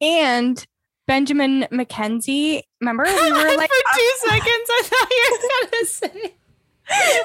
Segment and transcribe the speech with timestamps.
[0.00, 0.66] and
[1.06, 2.62] Benjamin McKenzie.
[2.80, 6.34] Remember we were like For two seconds, I thought you were gonna say,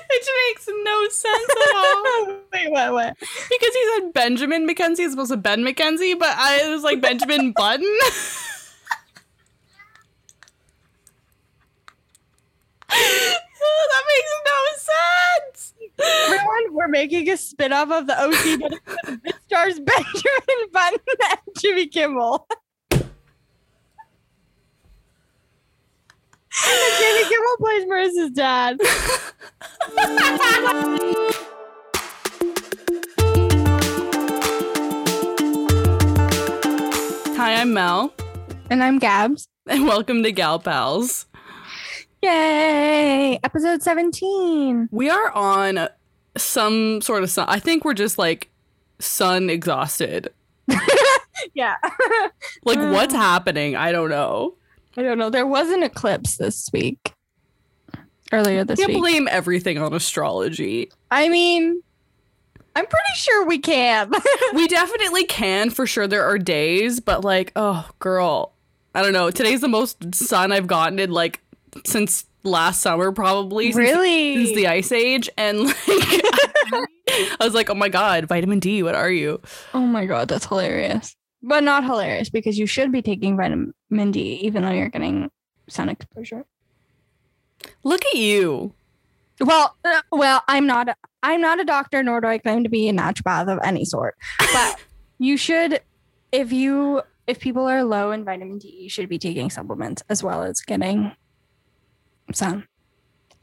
[0.09, 2.27] which makes no sense at all.
[2.53, 3.17] wait, what, what?
[3.19, 7.01] Because he said Benjamin McKenzie as opposed to Ben McKenzie, but I it was like
[7.01, 7.97] Benjamin Button.
[12.89, 15.73] that makes no sense.
[16.03, 21.39] Everyone, we're making a spin-off of the OC, but it's- it stars Benjamin Button and
[21.59, 22.47] Jimmy Kimmel.
[26.63, 28.77] And Jimmy Kimmel plays Marissa's dad.
[37.37, 38.13] Hi, I'm Mel,
[38.69, 39.47] And I'm Gabs.
[39.67, 41.25] and welcome to Gal Pals.
[42.21, 43.39] Yay!
[43.43, 44.89] Episode 17.
[44.91, 45.89] We are on
[46.37, 47.45] some sort of sun.
[47.49, 48.49] I think we're just like
[48.99, 50.31] sun exhausted.
[51.55, 51.75] Yeah.
[52.63, 53.17] Like, what's Mm.
[53.17, 53.75] happening?
[53.75, 54.53] I don't know.
[54.95, 55.31] I don't know.
[55.31, 57.13] There was an eclipse this week.
[58.31, 58.85] Earlier this week.
[58.87, 59.01] Can't week.
[59.01, 60.91] blame everything on astrology.
[61.09, 61.81] I mean,
[62.75, 64.11] I'm pretty sure we can.
[64.53, 66.05] we definitely can for sure.
[66.07, 68.53] There are days, but like, oh, girl,
[68.93, 69.31] I don't know.
[69.31, 71.41] Today's the most sun I've gotten in like
[71.85, 73.71] since last summer, probably.
[73.71, 74.45] Since, really?
[74.45, 78.83] Since the ice age, and like, I was like, oh my god, vitamin D.
[78.83, 79.41] What are you?
[79.73, 81.15] oh my god, that's hilarious.
[81.43, 83.73] But not hilarious because you should be taking vitamin
[84.11, 85.31] D even though you're getting
[85.67, 86.45] sun exposure.
[87.83, 88.73] Look at you.
[89.39, 90.89] Well, uh, well, I'm not.
[90.89, 93.85] A, I'm not a doctor, nor do I claim to be a naturopath of any
[93.85, 94.15] sort.
[94.53, 94.79] But
[95.19, 95.81] you should,
[96.31, 100.23] if you, if people are low in vitamin D, you should be taking supplements as
[100.23, 101.11] well as getting
[102.35, 102.67] sun.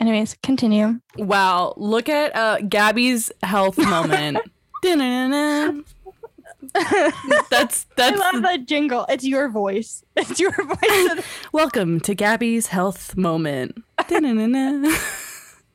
[0.01, 1.01] Anyways, continue.
[1.17, 1.75] Wow.
[1.77, 4.39] Look at uh, Gabby's health moment.
[4.83, 5.83] Da-na-na-na.
[7.51, 9.07] that's I that's love that jingle.
[9.09, 10.05] It's your voice.
[10.17, 11.25] It's your voice.
[11.53, 13.83] welcome to Gabby's health moment.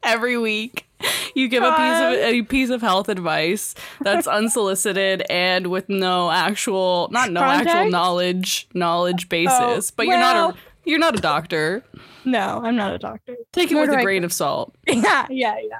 [0.03, 0.85] Every week,
[1.33, 6.29] you give a piece of a piece of health advice that's unsolicited and with no
[6.29, 9.91] actual, not no actual knowledge knowledge basis.
[9.91, 11.83] but you're not a you're not a doctor.
[12.25, 13.35] no, I'm not a doctor.
[13.51, 14.75] Take it Nor with a I- grain of salt.
[14.87, 15.79] Yeah, yeah, yeah.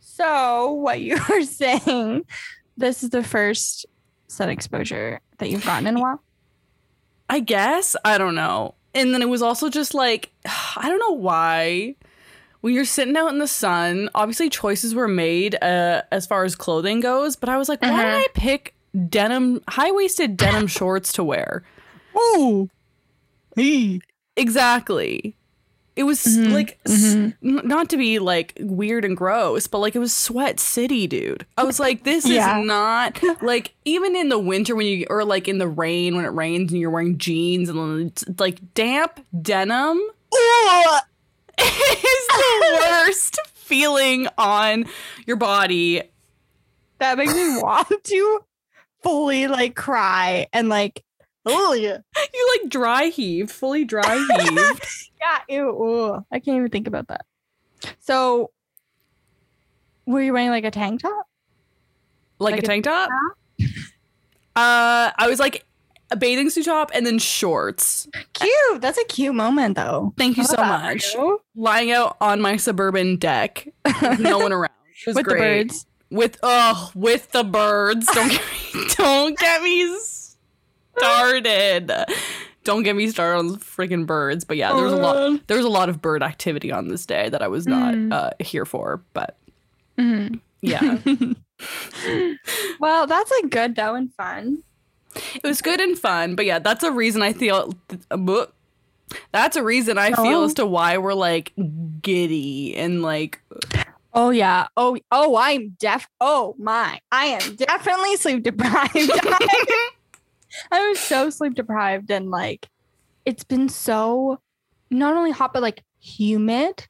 [0.00, 2.24] So what you were saying,
[2.76, 3.86] this is the first
[4.28, 6.22] sun exposure that you've gotten in a while.
[7.28, 7.96] I guess.
[8.04, 8.74] I don't know.
[8.94, 10.30] And then it was also just like,
[10.76, 11.96] I don't know why.
[12.60, 16.54] When you're sitting out in the sun, obviously choices were made uh, as far as
[16.56, 18.20] clothing goes, but I was like, why did Mhm.
[18.20, 18.74] I pick
[19.08, 21.62] denim, high waisted denim shorts to wear?
[22.14, 22.68] Oh,
[23.56, 24.00] hey.
[24.36, 25.36] Exactly.
[25.96, 27.34] It was Mhm, like, s- mhm.
[27.44, 31.46] n- not to be like weird and gross, but like it was sweat city, dude.
[31.56, 32.58] I was like, this Yeah.
[32.60, 36.24] is not like even in the winter when you, or like in the rain when
[36.24, 40.96] it rains and you're wearing jeans and like damp denim Ooh.
[41.60, 44.86] is the worst feeling on
[45.26, 46.02] your body.
[46.98, 48.44] That makes me want to
[49.02, 51.04] fully like cry and like,
[51.46, 51.98] oh yeah,
[52.34, 54.86] You like dry heaved, fully dry heaved.
[55.20, 56.24] yeah, ew, ooh.
[56.32, 57.26] I can't even think about that.
[58.00, 58.50] So,
[60.06, 61.26] were you wearing like a tank top?
[62.38, 63.10] like, Like a a tank top.
[64.56, 65.66] Uh, I was like
[66.12, 68.06] a bathing suit top and then shorts.
[68.34, 68.80] Cute.
[68.80, 70.14] That's a cute moment though.
[70.16, 71.14] Thank you Love so much.
[71.14, 71.40] you.
[71.56, 74.70] Lying out on my suburban deck, with no one around.
[75.00, 75.86] It was With the birds.
[76.10, 78.06] With oh, with the birds.
[78.14, 78.42] Don't get
[78.74, 79.80] me, don't get me
[80.96, 81.92] started.
[82.64, 84.44] Don't get me started on freaking birds.
[84.44, 85.46] But yeah, there was a lot.
[85.46, 88.12] There was a lot of bird activity on this day that I was not Mm.
[88.12, 89.02] uh, here for.
[89.12, 89.36] But
[89.98, 90.40] Mhm.
[90.62, 90.98] yeah,
[92.80, 94.62] well, that's like good though and fun.
[95.34, 96.34] it was good and fun.
[96.36, 97.72] But yeah, that's a reason I feel.
[99.32, 100.44] That's a reason I feel Oh.
[100.44, 101.52] as to why we're like
[102.02, 103.40] giddy and like
[104.14, 104.68] Oh yeah.
[104.76, 106.08] Oh oh, I'm deaf.
[106.20, 108.94] Oh my, I am definitely sleep deprived.
[110.70, 112.68] I was so sleep deprived and like
[113.24, 114.40] it's been so
[114.90, 116.86] not only hot but like humid,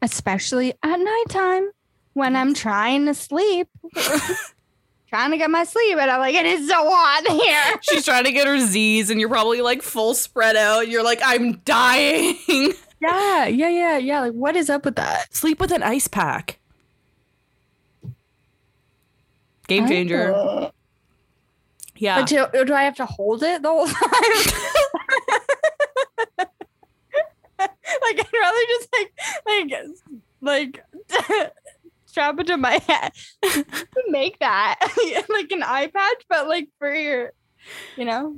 [0.00, 1.70] especially at nighttime
[2.14, 3.68] when I'm trying to sleep.
[5.08, 7.78] trying to get my sleep and I'm like, it is so hot here.
[7.82, 10.88] she's trying to get her Z's and you're probably like full spread out.
[10.88, 12.36] You're like, I'm dying.
[13.02, 14.20] Yeah, yeah, yeah, yeah.
[14.20, 15.34] Like what is up with that?
[15.34, 16.60] Sleep with an ice pack.
[19.66, 20.32] Game changer.
[20.32, 20.70] Oh.
[22.02, 22.18] Yeah.
[22.18, 24.00] But do, do I have to hold it the whole time?
[27.58, 29.12] like I'd rather just like
[29.46, 30.82] like
[31.20, 31.52] like
[32.06, 33.12] strap it to my head.
[34.08, 34.80] Make that
[35.28, 37.34] like an eye patch, but like for your,
[37.96, 38.34] you know,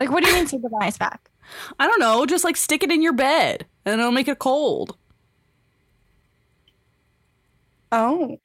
[0.00, 1.30] Like, what do you mean with an ice pack?
[1.78, 4.96] I don't know, just like stick it in your bed and it'll make it cold.
[7.92, 8.38] Oh,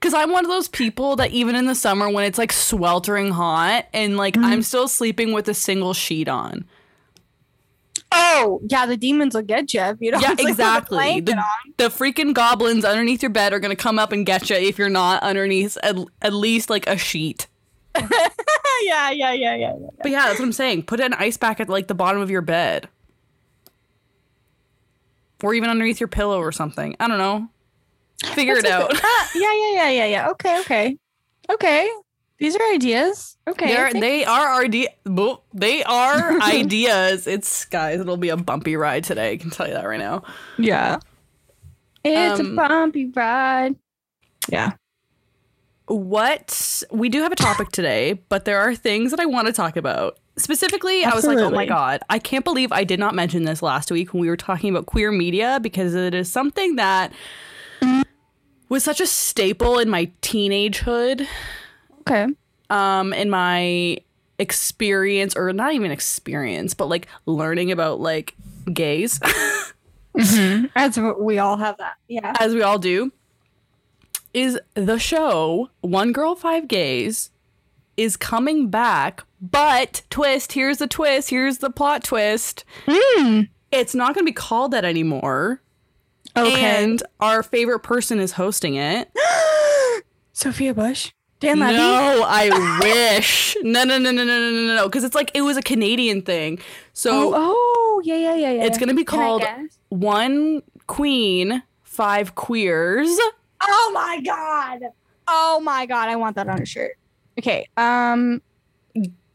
[0.00, 3.32] Cause I'm one of those people that even in the summer when it's like sweltering
[3.32, 4.44] hot and like Mhm.
[4.44, 6.64] I'm still sleeping with a single sheet on.
[8.12, 8.86] oh, yeah.
[8.86, 10.22] The demons will get you if you don't.
[10.22, 11.20] Yeah, sleep with a exactly.
[11.20, 11.42] The,
[11.76, 14.88] the freaking goblins underneath your bed are gonna come up and get you if you're
[14.88, 17.46] not underneath at, at least like a sheet.
[17.96, 18.06] yeah,
[18.82, 19.74] yeah, yeah, yeah, yeah.
[20.02, 20.84] But yeah, that's what I'm saying.
[20.84, 22.88] Put an ice pack at like the bottom of your bed.
[25.42, 26.96] Or even underneath your pillow or something.
[26.98, 27.48] I don't know.
[28.34, 29.00] Figure it That's a out.
[29.02, 30.28] Ah, yeah, yeah, yeah, yeah, yeah.
[30.30, 30.96] Okay, okay,
[31.50, 31.90] okay.
[32.38, 33.36] These are ideas.
[33.46, 33.66] Okay.
[33.68, 34.88] They're, they are idea.
[35.52, 37.26] They are ideas.
[37.26, 38.00] It's guys.
[38.00, 39.32] It'll be a bumpy ride today.
[39.32, 40.22] I can tell you that right now.
[40.56, 41.00] yeah.
[42.02, 43.76] It's Um, a bumpy ride.
[44.48, 44.72] Yeah.
[45.86, 49.52] What we do have a topic today, but there are things that I want to
[49.52, 50.18] talk about.
[50.38, 53.60] Specifically, I was like, "Oh my god, I can't believe I did not mention this
[53.60, 57.12] last week when we were talking about queer media because it is something that
[58.70, 61.26] was such a staple in my teenagehood,
[62.00, 62.26] Okay.
[62.70, 63.98] um, in my
[64.38, 68.34] experience, or not even experience, but like learning about like
[68.72, 69.20] gays,
[70.74, 71.94] As we all have that.
[72.08, 72.34] Yeah.
[72.40, 73.12] as we all do.
[74.32, 77.30] Is the show One Girl Five Gays
[77.96, 82.64] is coming back, but twist, here's the twist, here's the plot twist.
[82.86, 83.48] Mm.
[83.72, 85.60] It's not going to be called that anymore.
[86.36, 86.82] Okay.
[86.84, 89.10] And our favorite person is hosting it.
[90.32, 91.12] Sophia Bush.
[91.40, 91.76] Dan Levy.
[91.76, 93.56] No, I wish.
[93.62, 94.84] No, no, no, no, no, no, no, no.
[94.88, 96.58] Because it's like it was a Canadian thing.
[96.92, 98.64] So Oh, oh, yeah, yeah, yeah, yeah.
[98.64, 99.44] it's gonna be called?
[99.88, 103.08] One Queen, Five Queers.
[103.62, 104.80] Oh my god.
[105.28, 106.08] Oh my god.
[106.08, 106.92] I want that on a shirt.
[107.38, 107.66] Okay.
[107.76, 108.42] Um.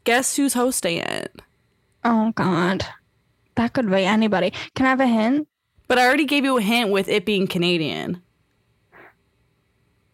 [0.04, 1.34] Guess who's hosting it?
[2.04, 2.84] Oh god.
[3.56, 4.52] That could be anybody.
[4.76, 5.48] Can I have a hint?
[5.88, 8.22] But I already gave you a hint with it being Canadian.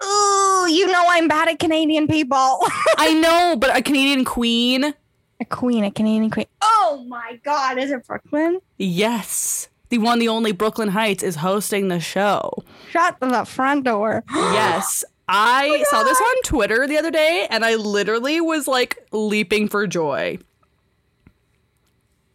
[0.04, 2.36] Ooh, you know I'm bad at Canadian people.
[2.98, 4.94] I know, but a Canadian queen?
[5.42, 6.46] a queen, a Canadian queen.
[6.62, 7.78] Oh my god.
[7.78, 8.60] Is it Brooklyn?
[8.78, 9.68] Yes.
[9.90, 12.64] The one, the only Brooklyn Hytes is hosting the show.
[12.90, 14.24] Shut the front door.
[14.32, 15.04] Yes.
[15.28, 19.68] I oh saw this on Twitter the other day and I literally was like leaping
[19.68, 20.38] for joy.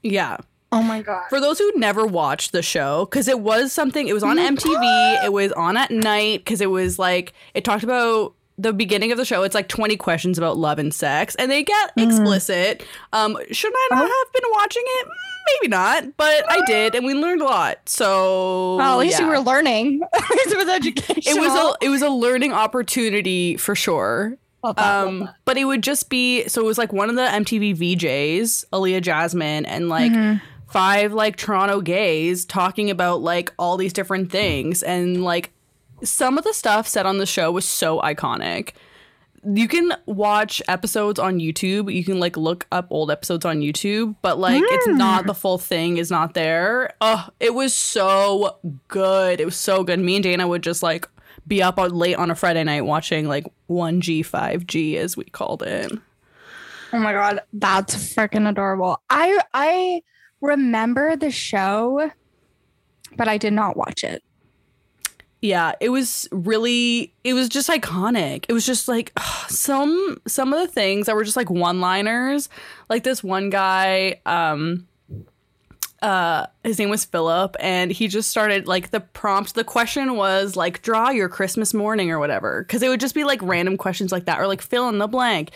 [0.02, 0.38] Yeah.
[0.72, 1.24] Oh my god.
[1.30, 5.24] For those who never watched the show, because it was something, it was on MTV,
[5.24, 9.18] it was on at night, because it was like, it talked about the beginning of
[9.18, 9.44] the show.
[9.44, 12.84] It's like 20 questions about love and sex, and they get explicit.
[13.14, 15.08] Um, should I not have been watching it?
[15.62, 17.78] Maybe not, but I did, and we learned a lot.
[17.88, 20.02] So, Well, at least you were learning.
[20.14, 21.38] it was education.
[21.38, 24.38] It was a it was a learning opportunity for sure.
[24.64, 28.66] Um, but it would just be so it was like one of the MTV VJs,
[28.74, 30.44] Aliya-Jasmine, and like Mm-hmm.
[30.70, 35.52] Five like Toronto gays talking about like all these different things, and like
[36.04, 38.72] some of the stuff said on the show was so iconic.
[39.44, 41.94] You can watch episodes on YouTube.
[41.94, 44.98] You can like look up old episodes on YouTube, but like it's hmm.
[44.98, 46.94] not the full thing is not there.
[47.02, 49.40] Oh, it was so good.
[49.40, 50.00] It was so good.
[50.00, 51.08] Me and Dana would just like
[51.48, 55.64] be up on late on a Friday night watching like 1G, 5G as we called
[55.64, 55.92] it.
[56.94, 59.02] Oh my god, that's freaking adorable.
[59.10, 60.02] I I
[60.42, 62.12] remember the show,
[63.16, 64.24] but I did not watch it.
[65.42, 68.46] Yeah, it was really it was just iconic.
[68.50, 69.12] It was just like
[69.48, 72.50] some some of the things that were just like one-liners.
[72.90, 74.88] Like this one guy um
[76.02, 80.56] uh his name was Philip and he just started like the prompt the question was
[80.56, 84.12] like draw your Christmas morning or whatever cuz it would just be like random questions
[84.12, 85.50] like that or like fill in the blank.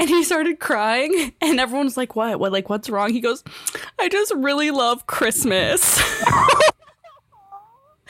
[0.00, 2.40] And he started crying and everyone's like what?
[2.40, 3.12] What like what's wrong?
[3.12, 3.44] He goes
[3.98, 6.02] I just really love Christmas.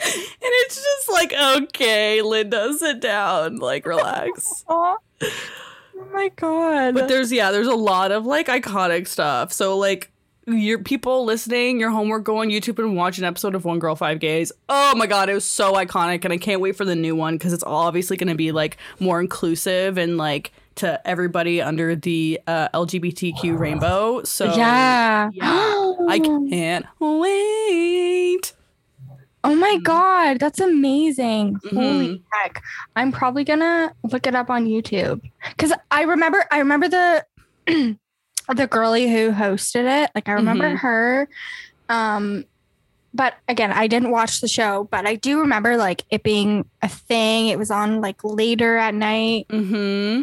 [0.03, 4.65] And it's just like, okay, Linda, sit down, like relax.
[4.67, 6.95] Oh, oh my god.
[6.95, 9.53] but there's yeah, there's a lot of like iconic stuff.
[9.53, 10.09] So like
[10.47, 13.95] your people listening, your homework, go on YouTube and watch an episode of One Girl
[13.95, 14.51] Five Gays.
[14.69, 17.35] Oh my god, it was so iconic, and I can't wait for the new one
[17.35, 22.39] because it's obviously going to be like more inclusive and like to everybody under the
[22.47, 24.23] uh, LGBTQ rainbow.
[24.23, 25.29] So yeah.
[25.33, 28.53] yeah, I can't wait.
[29.43, 31.57] Oh my god, that's amazing.
[31.71, 32.21] Holy Mhm.
[32.31, 32.61] heck.
[32.95, 35.19] I'm probably gonna look it up on YouTube.
[35.57, 37.25] Cause I remember I remember the
[38.47, 40.11] the girlie who hosted it.
[40.13, 40.77] Like I remember Mhm.
[40.79, 41.29] her.
[41.89, 42.45] Um
[43.13, 46.87] but again, I didn't watch the show, but I do remember like it being a
[46.87, 47.47] thing.
[47.47, 49.47] It was on like later at night.
[49.49, 50.21] Mm-hmm.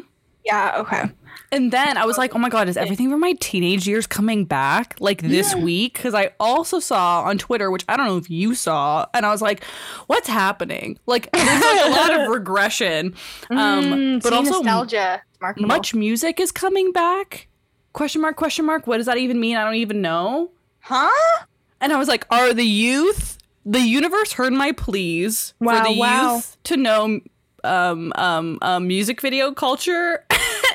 [0.48, 0.74] Yeah.
[0.78, 1.04] Okay.
[1.52, 4.44] And then I was like, oh my God, is everything from my teenage years coming
[4.44, 5.62] back like this Yeah.
[5.62, 5.94] week?
[5.94, 9.30] Because I also saw on Twitter, which I don't know if you saw, and I
[9.30, 9.64] was like,
[10.08, 10.98] what's happening?
[11.06, 13.14] Like, there's like a lot of regression.
[13.50, 15.22] Um, Mm, but also, nostalgia.
[15.56, 17.48] Much music is coming back?
[17.94, 18.86] Question mark, question mark.
[18.86, 19.56] What does that even mean?
[19.56, 20.50] I don't even know.
[20.80, 21.44] Huh?
[21.80, 25.98] And I was like, are the youth, the universe heard my pleas Wow, for the
[25.98, 26.34] wow.
[26.34, 27.20] youth to know
[27.64, 30.24] um, um, um, music video culture?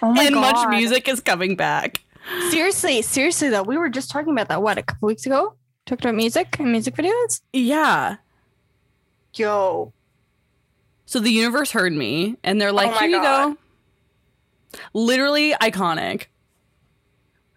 [0.03, 0.53] Oh and god.
[0.53, 2.01] much music is coming back.
[2.49, 4.61] Seriously, seriously though, we were just talking about that.
[4.61, 5.55] What a couple weeks ago?
[5.85, 7.41] Talked about music and music videos.
[7.53, 8.17] Yeah.
[9.33, 9.93] Yo.
[11.05, 13.57] So the universe heard me and they're like, Oh here you go.
[14.93, 16.25] Literally iconic.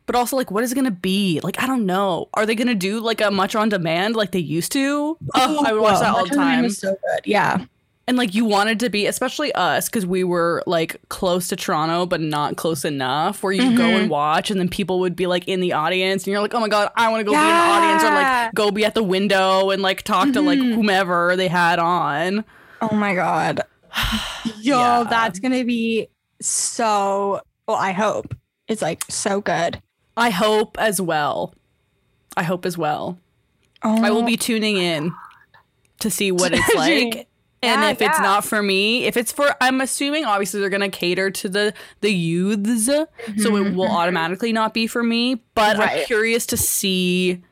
[0.07, 1.41] But also, like, what is it gonna be?
[1.43, 2.29] Like, I don't know.
[2.35, 5.19] Are they gonna do like a much on demand like they used to?
[5.35, 6.71] Oh, I would watch that all the time.
[6.71, 7.21] So good.
[7.25, 7.65] Yeah.
[8.09, 12.07] And like, you wanted to be, especially us, because we were like close to Toronto,
[12.07, 14.01] but not close enough, where you go Mhm.
[14.03, 16.61] and watch, and then people would be like in the audience, and you're like, oh
[16.61, 18.95] my god, I want to go be in the audience, or like go be at
[18.95, 20.75] the window and like talk to like Mhm.
[20.75, 22.45] whomever they had on.
[22.81, 23.63] Oh my god.
[24.61, 25.07] Yo, Yeah.
[25.11, 26.07] that's gonna be
[26.41, 28.37] so well, I hope.
[28.69, 29.83] It's like so good.
[30.17, 31.55] I hope as well.
[32.37, 33.19] I hope as well.
[33.83, 35.13] Oh, I will be tuning in
[35.99, 37.27] to see what it's like.
[37.67, 40.89] And Yeah, if it's not for me, if it's for I'm assuming obviously they're gonna
[40.89, 42.87] cater to the the youths.
[42.87, 43.07] So
[43.57, 43.97] it will mm-hmm.
[43.97, 45.43] automatically not be for me.
[45.55, 47.43] But I'm curious to see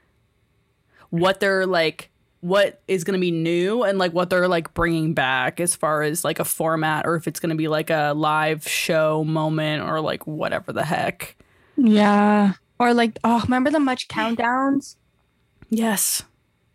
[1.11, 2.11] what they're like
[2.45, 6.03] what is going to be new and like what they're like bringing back as far
[6.03, 9.83] as like a format or if it's going to be like a live show moment
[9.83, 11.39] or like whatever the heck.
[11.79, 12.53] Yeah.
[12.79, 14.97] Or like, oh, remember the much countdowns?
[15.71, 16.23] Yes.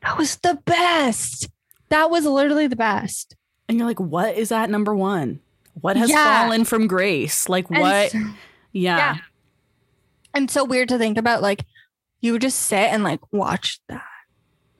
[0.01, 1.47] That was the best.
[1.89, 3.35] That was literally the best.
[3.67, 5.39] And you're like, what is that number one?
[5.81, 6.43] What has Yeah.
[6.43, 7.47] fallen from grace?
[7.49, 8.11] Like what?
[8.11, 8.19] so-
[8.71, 8.97] yeah.
[8.97, 9.17] yeah.
[10.33, 11.41] and so weird to think about.
[11.41, 11.65] Like,
[12.21, 14.03] you would just sit and like watch that.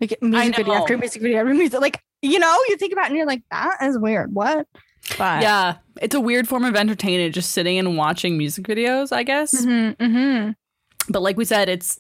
[0.02, 1.80] Like music video after music video after music.
[1.82, 4.34] Like, you know, you think about it and you're like, that is weird.
[4.34, 4.68] What?
[5.18, 5.76] But Yeah.
[6.02, 9.54] It's a weird form of entertainment just sitting and watching music videos, I guess.
[9.54, 10.52] Mm-hmm, mm-hmm.
[11.12, 12.00] But like we said, it's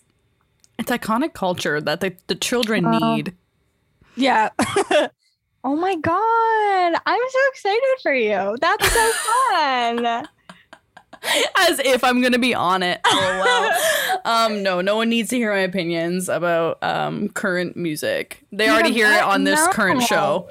[0.78, 3.16] it's iconic culture that the, the children Wow.
[3.16, 3.34] need.
[4.20, 4.50] Yeah.
[5.64, 7.02] oh my god.
[7.06, 8.58] I'm so excited for you.
[8.60, 10.06] That's so fun.
[11.58, 13.02] As if I'm gonna be on it.
[13.12, 13.72] LOL.
[14.26, 18.46] um, no, no one needs to hear my opinions about um current music.
[18.52, 20.50] They You already hear it on this current show.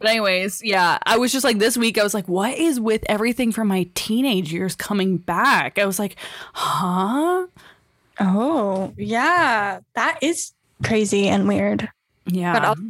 [0.00, 1.98] But anyways, yeah, I was just like this week.
[1.98, 5.76] I was like, what is with everything from my teenage years coming back?
[5.78, 6.14] I was like,
[6.52, 7.46] huh?
[8.20, 9.80] oh, yeah.
[9.94, 10.52] That is
[10.84, 11.88] crazy and weird.
[12.28, 12.82] Yeah, But also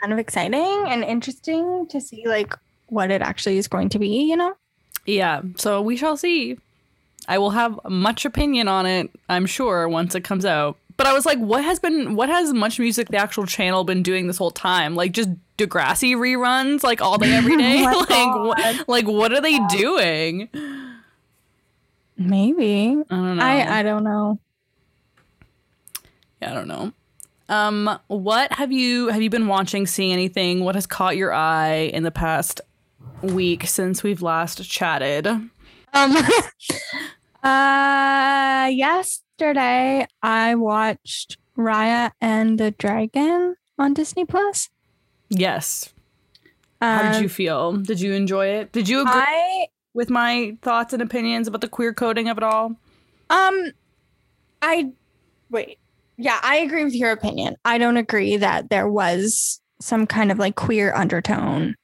[0.00, 2.54] kind of exciting and interesting to see like
[2.88, 4.54] what it actually is going to be, you know?
[5.06, 5.42] yeah.
[5.56, 6.58] So we shall see.
[7.26, 10.76] I will have much opinion on it, I'm sure, once it comes out.
[10.96, 14.02] But I was like, what has been, what has Much Music, the actual channel, been
[14.02, 14.94] doing this whole time?
[14.94, 17.82] Like just Degrassi reruns, like all day, every day.
[17.86, 20.48] Oh like, what, like what are they doing?
[22.16, 22.96] Maybe.
[23.10, 23.44] I don't know.
[23.44, 24.38] I I don't know.
[26.40, 26.92] Yeah, I don't know.
[27.48, 30.64] Um, what have you have you been watching, seeing anything?
[30.64, 32.60] What has caught your eye in the past
[33.22, 35.26] week since we've last chatted?
[35.26, 35.50] Um
[37.42, 44.70] uh yesterday I watched Raya and the Dragon on Disney Plus.
[45.28, 45.92] Yes.
[46.80, 47.72] How did you feel?
[47.72, 48.72] Did you enjoy it?
[48.72, 52.44] Did you agree I with my thoughts and opinions about the queer coding of it
[52.44, 52.76] all?
[53.30, 53.72] um
[54.60, 54.92] I
[55.50, 55.78] wait.
[56.16, 57.56] Yeah, I agree with your opinion.
[57.64, 61.74] I don't agree that there was some kind of like queer undertone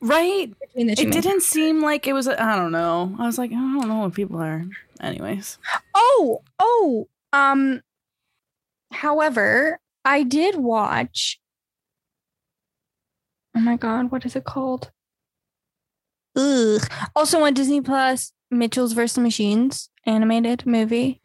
[0.00, 0.50] Right?
[0.60, 1.08] between the two.
[1.08, 2.26] It didn't seem like it was.
[2.26, 3.14] I don't know.
[3.18, 4.64] I was like, I don't know what people are.
[5.00, 5.58] Anyways,
[5.94, 7.08] Oh, oh.
[7.32, 7.82] Um
[8.92, 11.38] however, I did watch
[13.56, 14.90] Oh my god, what is it called?
[16.36, 16.80] Ugh.
[17.16, 19.18] Also on Disney Plus, Mitchell's vs.
[19.18, 21.20] Machines animated movie.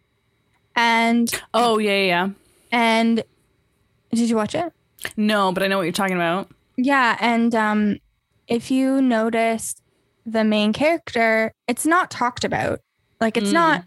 [0.75, 2.29] And oh yeah, yeah, yeah.
[2.72, 3.24] And
[4.12, 4.72] did you watch it?
[5.17, 6.50] No, but I know what you're talking about.
[6.77, 7.98] Yeah, and um
[8.48, 9.75] if you notice
[10.25, 12.79] the main character, it's not talked about.
[13.19, 13.53] Like it's Mm.
[13.53, 13.84] not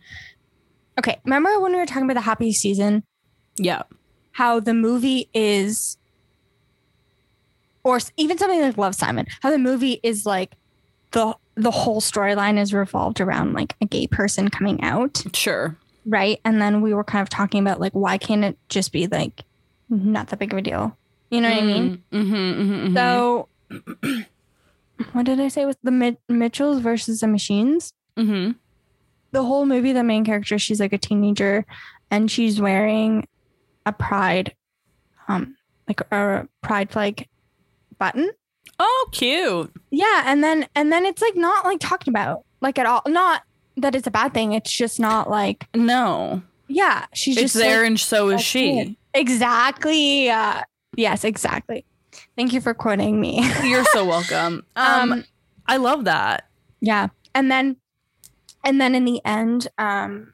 [0.99, 3.05] Okay, remember when we were talking about the happy season?
[3.57, 3.83] Yeah,
[4.33, 5.97] how the movie is
[7.85, 10.57] or even something like Love Simon, how the movie is like
[11.13, 15.77] the the whole storyline is revolved around like a gay person coming out, sure.
[16.09, 16.41] Right?
[16.45, 19.45] And then we were kind of talking about like why can't it just be like
[19.89, 20.97] not that big of a deal?
[21.31, 22.03] You know what I mean?
[22.13, 23.49] Mm-hmm, mm-hmm, So
[25.13, 27.93] what did I say with the Mi- Mitchells versus the Machines?
[28.17, 28.53] Mm-hmm.
[29.31, 31.65] the whole movie, the main character, she's like a teenager
[32.11, 33.29] and she's wearing
[33.87, 34.55] a pride,
[35.29, 37.29] um, like a pride flag
[37.99, 38.31] button.
[38.81, 39.73] Oh, cute.
[39.91, 43.03] Yeah, and then and then it's like not like talked about like at all.
[43.07, 43.43] Not
[43.83, 44.53] that it's a bad thing.
[44.53, 47.07] It's just not like No, yeah.
[47.15, 48.79] She's it's just there, like, and so is she.
[48.79, 48.97] it.
[49.15, 50.31] exactly.
[50.31, 50.63] Uh,
[50.97, 51.85] yes, exactly.
[52.37, 53.49] Thank you for quoting me.
[53.63, 54.65] You're so welcome.
[54.77, 55.25] Um, Um,
[55.67, 56.49] I love that.
[56.81, 57.09] Yeah.
[57.35, 57.77] And then
[58.65, 60.33] and then in the end, um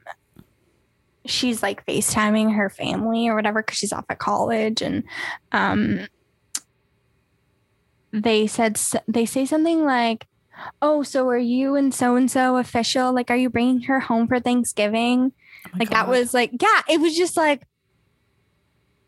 [1.26, 5.02] she's like FaceTiming her family or whatever because she's off at college and
[5.52, 6.00] um
[8.12, 10.26] they said they say something like
[10.82, 13.12] oh so are you and so and so official?
[13.12, 15.32] Like are you bringing her home for thanksgiving?
[15.66, 17.62] Oh like that was like yeah it was just like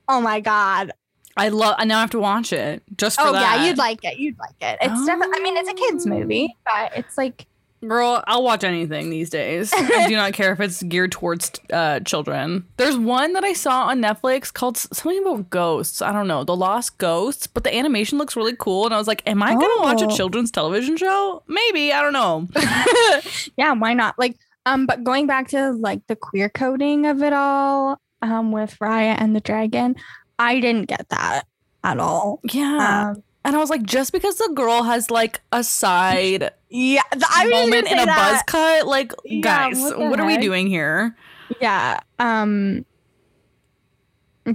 [0.08, 0.92] oh my god.
[1.38, 1.74] I love.
[1.76, 3.58] I now have to watch it just for oh that.
[3.58, 4.78] yeah you'd like it you'd like it.
[4.80, 6.10] It's definitely i mean it's a kids oh.
[6.10, 7.46] movie but it's like
[7.86, 9.72] Girl, I'll watch anything these days.
[9.74, 12.64] I do not care if it's geared towards uh, children.
[12.78, 16.00] There's one that I saw on Netflix called something about ghosts.
[16.02, 18.86] I don't know, The Lost Ghosts, but the animation looks really cool.
[18.86, 20.16] And I was like, am I going to watch a Oh.
[20.16, 21.42] children's television show?
[21.46, 21.92] Maybe.
[21.92, 22.48] I don't know.
[23.56, 24.18] yeah, why not?
[24.18, 28.76] Like, um, but going back to like the queer coding of it all, um, with
[28.80, 29.96] Raya and the dragon,
[30.38, 31.46] I didn't get that
[31.84, 32.40] at all.
[32.52, 33.10] Yeah.
[33.14, 37.24] Um, and I was like, just because the girl has like a side yeah, th-
[37.28, 41.16] I moment in a buzz cut, like, Yeah, guys, what what, are we doing here?
[41.60, 42.84] Yeah, um,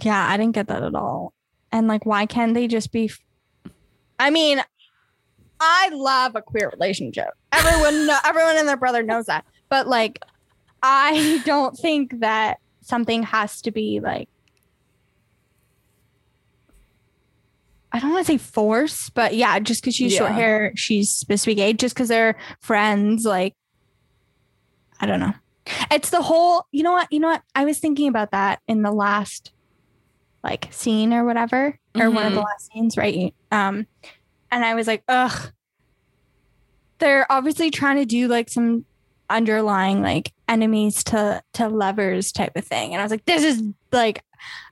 [0.02, 1.32] yeah, I didn't get that at all.
[1.72, 3.06] And like, why can't they just be?
[3.06, 3.72] f-
[4.20, 4.62] I mean,
[5.62, 7.30] I love a queer relationship.
[7.54, 9.46] Everyone, kno- everyone and their brother knows that.
[9.70, 10.20] But like,
[10.84, 14.28] I don't think that something has to be like.
[17.92, 21.44] I don't want to say force, but yeah, just because she's short hair, she's supposed
[21.44, 21.74] to be gay.
[21.74, 23.56] Just because they're friends, like,
[25.00, 25.34] I don't know.
[25.92, 27.08] It's the whole, you know what?
[27.12, 27.44] You know what?
[27.54, 29.52] I was thinking about that in the last
[30.44, 33.34] like scene or whatever, or one of the last scenes, right?
[33.52, 33.88] Um,
[34.52, 35.52] and I was like, ugh.
[37.00, 38.86] They're obviously trying to do like some
[39.30, 42.94] underlying like enemies to to lovers type of thing.
[42.94, 44.24] And I was like, this is like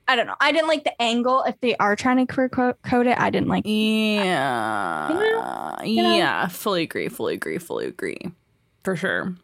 [0.10, 0.36] I don't know.
[0.42, 1.44] I didn't like the angle.
[1.44, 5.08] If they are trying to queer code it, I didn't like Yeah.
[5.84, 6.16] you know?
[6.16, 6.48] Yeah.
[6.48, 7.10] Fully agree.
[7.10, 7.60] Fully agree.
[7.60, 8.18] Fully agree.
[8.84, 9.36] For sure.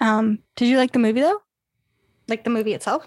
[0.00, 1.40] um did you like the movie though?
[2.26, 3.06] Like the movie itself?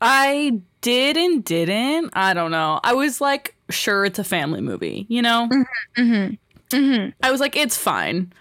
[0.00, 2.10] I did and didn't.
[2.12, 2.80] I don't know.
[2.84, 5.48] I was like, sure, it's a family movie, you know?
[5.96, 6.34] Mm-hmm.
[6.76, 7.10] Mm-hmm.
[7.22, 8.32] I was like, it's fine.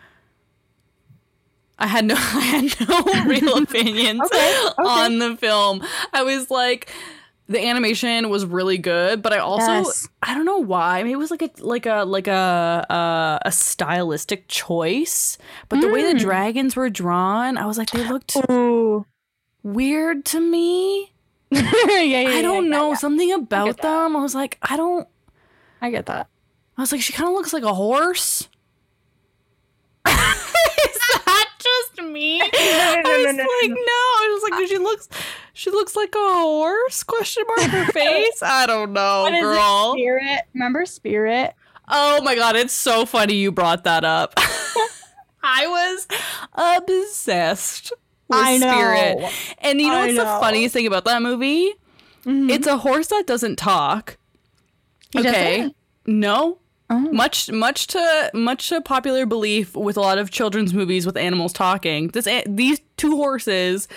[1.77, 4.73] I had no I had no real opinions Okay, okay.
[4.83, 5.83] on the film.
[6.13, 6.91] I was like
[7.47, 10.07] the animation was really good, but I also Yes.
[10.23, 10.99] I don't know why.
[10.99, 15.38] I mean, it was like a like a like a a, a stylistic choice.
[15.69, 16.21] But the way the Mm.
[16.21, 19.05] dragons were drawn, I was like they looked Ooh.
[19.61, 21.11] weird to me.
[21.51, 21.61] yeah,
[22.01, 23.81] yeah, yeah, I don't know something about that.
[23.83, 24.15] them.
[24.17, 25.07] I was like, I don't.
[25.81, 26.27] I get that.
[26.77, 28.49] I was like, she kind of looks like a horse.
[31.81, 32.39] Just me?
[32.39, 33.75] no, I no, was no, like, no.
[33.77, 35.09] I was like, she looks,
[35.53, 37.03] she looks like a horse?
[37.03, 38.41] Question mark her face.
[38.41, 39.93] I don't know, What girl.
[39.93, 40.41] Spirit.
[40.53, 41.53] Remember Spirit?
[41.88, 44.33] Oh my god, it's so funny you brought that up.
[45.43, 46.07] I was
[46.53, 47.91] obsessed
[48.27, 48.71] with I know.
[48.73, 49.33] Spirit.
[49.59, 51.73] And you know I what's the funniest thing about that movie?
[52.25, 52.49] Mhm.
[52.49, 54.17] It's a horse that doesn't talk.
[55.11, 55.57] He okay.
[55.57, 55.75] doesn't?
[56.07, 56.57] No.
[56.89, 56.99] Oh.
[57.11, 61.51] Much much to much to popular belief with a lot of children's movies with animals
[61.53, 62.09] talking.
[62.09, 63.87] This these two horses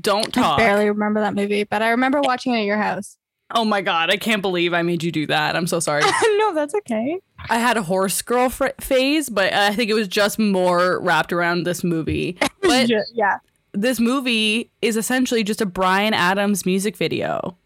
[0.00, 0.58] don't I talk.
[0.58, 3.16] barely remember that movie, but I remember watching it at your house.
[3.54, 5.56] Oh my god, I can't believe I made you do that.
[5.56, 6.02] I'm so sorry.
[6.36, 7.18] no, that's okay.
[7.50, 11.32] I had a horse girl fr- phase, but I think it was just more wrapped
[11.32, 12.38] around this movie.
[12.62, 13.38] But yeah.
[13.72, 17.58] this movie is essentially just a Bryan Adams music video.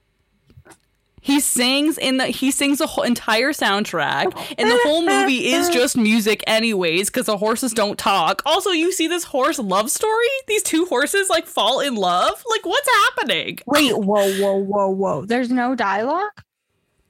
[1.26, 5.68] He sings in the he sings the whole entire soundtrack, and the whole movie is
[5.70, 8.42] just music, anyways, because the horses don't talk.
[8.46, 10.28] Also, you see this horse love story?
[10.46, 12.44] These two horses like fall in love.
[12.48, 13.58] Like, what's happening?
[13.66, 15.24] Wait, whoa, whoa, whoa, whoa.
[15.26, 16.30] There's no dialogue?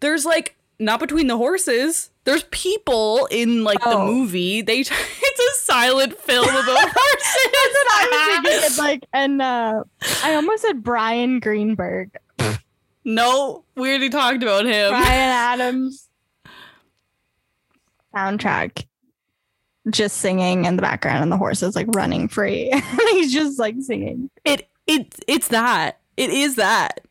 [0.01, 2.09] There's like not between the horses.
[2.25, 4.07] There's people in like the Oh.
[4.07, 4.63] movie.
[4.63, 7.51] They it's a silent film about horses.
[7.53, 9.85] That's what I was thinking like, and uh,
[10.25, 12.17] I almost said Bryan Greenberg.
[13.07, 14.91] No, we already talked about him.
[14.91, 16.09] Brian Adams
[18.15, 18.85] soundtrack.
[19.91, 22.73] Just singing in the background, and the horse is like running free.
[23.13, 24.29] He's just like singing.
[24.45, 26.01] It it it's that.
[26.17, 27.03] It is that.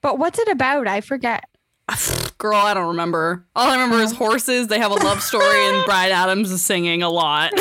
[0.00, 0.88] But what's it about?
[0.88, 1.44] I forget.
[2.38, 3.44] Girl, I don't remember.
[3.54, 4.68] All I remember is horses.
[4.68, 7.52] They have a love story, and Bryan Adams is singing a lot.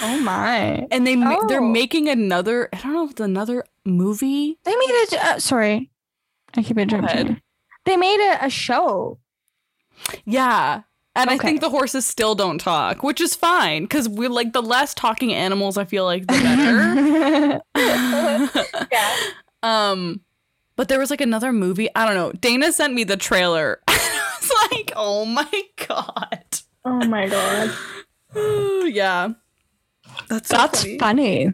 [0.00, 0.86] Oh my!
[0.92, 1.68] And they they're Oh.
[1.68, 2.68] making another.
[2.72, 4.58] I don't know if it's another movie.
[4.62, 5.12] They made it.
[5.14, 5.90] Uh, sorry,
[6.56, 7.40] I keep interrupting.
[7.84, 9.18] They made a, a show.
[10.24, 10.82] Yeah.
[11.14, 14.60] And I think the horses still don't talk, which is fine because we like the
[14.60, 15.78] less talking animals.
[15.78, 18.48] I feel like the better.
[18.92, 19.16] yeah.
[19.62, 20.20] Um,
[20.76, 21.88] but there was like another movie.
[21.96, 22.30] I don't know.
[22.32, 23.80] Dana sent me the trailer.
[23.88, 26.44] I was like, oh my god.
[26.84, 27.72] Oh my god.
[28.94, 29.30] yeah.
[30.28, 30.98] That's so That's funny.
[30.98, 31.52] funny.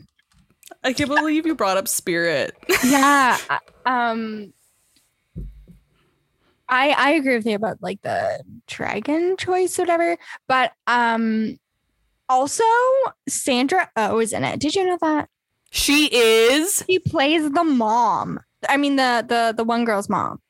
[0.84, 2.54] I can't believe you brought up Spirit.
[2.84, 3.38] yeah
[3.86, 4.52] um
[6.72, 10.16] i i agree with you about like the dragon choice or whatever
[10.48, 11.56] but um
[12.32, 12.64] also
[13.28, 14.58] sandra oh is in it.
[14.58, 15.28] Did you know that?
[15.70, 16.84] She is.
[16.88, 18.40] she plays the mom.
[18.68, 20.40] I mean the the the one girl's mom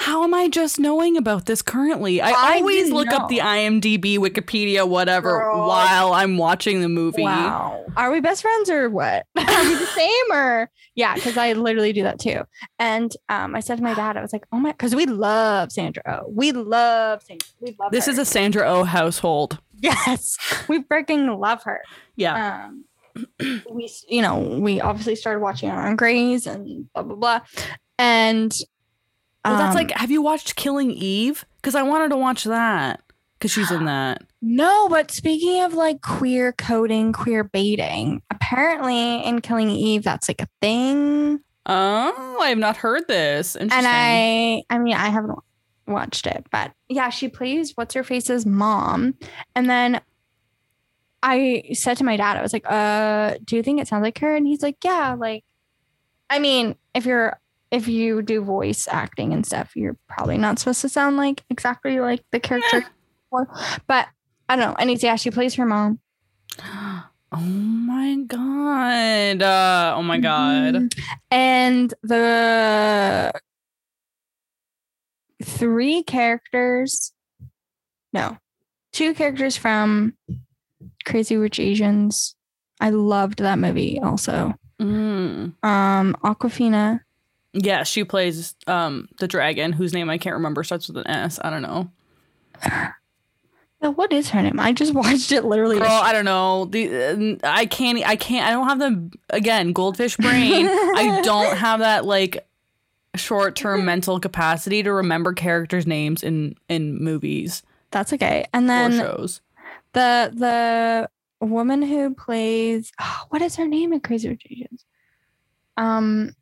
[0.00, 2.22] How am I just knowing about this currently?
[2.22, 3.38] I, I always didn't look up the.
[3.38, 5.68] IMDb, Wikipedia, whatever, Girl.
[5.68, 7.22] while I'm watching the movie.
[7.22, 11.52] wow are we best friends or what are we the same or yeah because i
[11.54, 12.40] literally do that too
[12.78, 15.72] and um i said to my dad i was like oh my because we love
[15.72, 18.12] sandra oh we love sandra we love This her.
[18.12, 19.58] is a Sandra O household.
[19.82, 20.36] Yes,
[20.68, 21.80] we freaking love her.
[22.14, 22.66] Yeah.
[22.66, 22.84] Um,
[23.72, 27.40] we, you know, we obviously started watching her on Grey's and blah blah blah,
[27.98, 28.54] and
[29.44, 31.44] well, that's um, like, have you watched Killing Eve?
[31.56, 33.02] Because I wanted to watch that
[33.38, 34.22] because she's in that.
[34.42, 34.88] no.
[34.88, 40.48] But speaking of like queer coding, queer baiting, apparently in Killing Eve, that's like a
[40.60, 41.40] thing.
[41.66, 43.56] Oh, I have not heard this.
[43.56, 43.86] Interesting.
[43.86, 45.38] And I, I mean, I haven't
[45.86, 49.14] watched it, but yeah, she plays what's her face's mom,
[49.54, 50.00] and then.
[51.22, 54.18] I said to my dad, I was like, uh, do you think it sounds like
[54.20, 54.34] her?
[54.34, 55.44] And he's like, yeah, like,
[56.30, 57.38] I mean, if you're,
[57.70, 62.00] if you do voice acting and stuff, you're probably not supposed to sound like exactly
[62.00, 62.84] like the character.
[63.86, 64.08] but
[64.48, 64.76] I don't know.
[64.78, 66.00] And he's, yeah, she plays her mom.
[67.32, 69.40] Oh my god.
[69.40, 70.74] Uh, oh my god.
[70.74, 71.00] Mhm.
[71.30, 73.30] And the
[75.44, 77.12] three characters,
[78.12, 78.36] no,
[78.92, 80.14] two characters from
[81.04, 82.34] Crazy Rich Asians.
[82.80, 84.54] I loved that movie also.
[84.82, 85.54] Mm.
[85.64, 87.00] Um, Awkwafina.
[87.52, 91.38] Yeah, she plays um the dragon whose name I can't remember starts with an S.
[91.42, 91.90] I don't know.
[93.82, 94.60] Oh, what is her name?
[94.60, 95.78] I just watched it literally.
[95.78, 96.66] Girl, I don't know.
[96.66, 100.66] The uh, I can't I can't I don't have the again, goldfish brain.
[100.68, 102.46] I don't have that like
[103.16, 108.46] short-term mental capacity to remember characters' names in in movies That's okay.
[108.52, 109.40] And or then shows.
[109.94, 110.30] the
[111.40, 114.84] the woman who plays oh, what is her name in Crazy Rich Asians?
[115.76, 116.36] Um,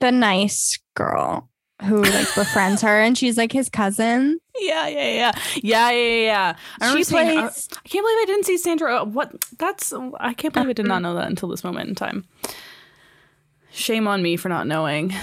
[0.00, 1.48] the nice girl
[1.84, 4.38] who like befriends her, and she's like his cousin.
[4.60, 5.32] Yeah, yeah, yeah.
[5.62, 6.56] Yeah, yeah, yeah.
[6.80, 7.68] I She seeing- uh, plays.
[7.72, 8.98] I can't believe I didn't see Sandra.
[8.98, 9.32] Oh, what?
[9.56, 9.92] That's.
[10.18, 12.24] I can't believe I did not know that until this moment in time.
[13.70, 15.14] Shame on me for not knowing.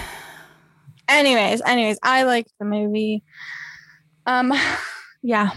[1.06, 3.24] anyways, anyways, I liked the movie.
[4.24, 4.54] Um,
[5.22, 5.50] yeah.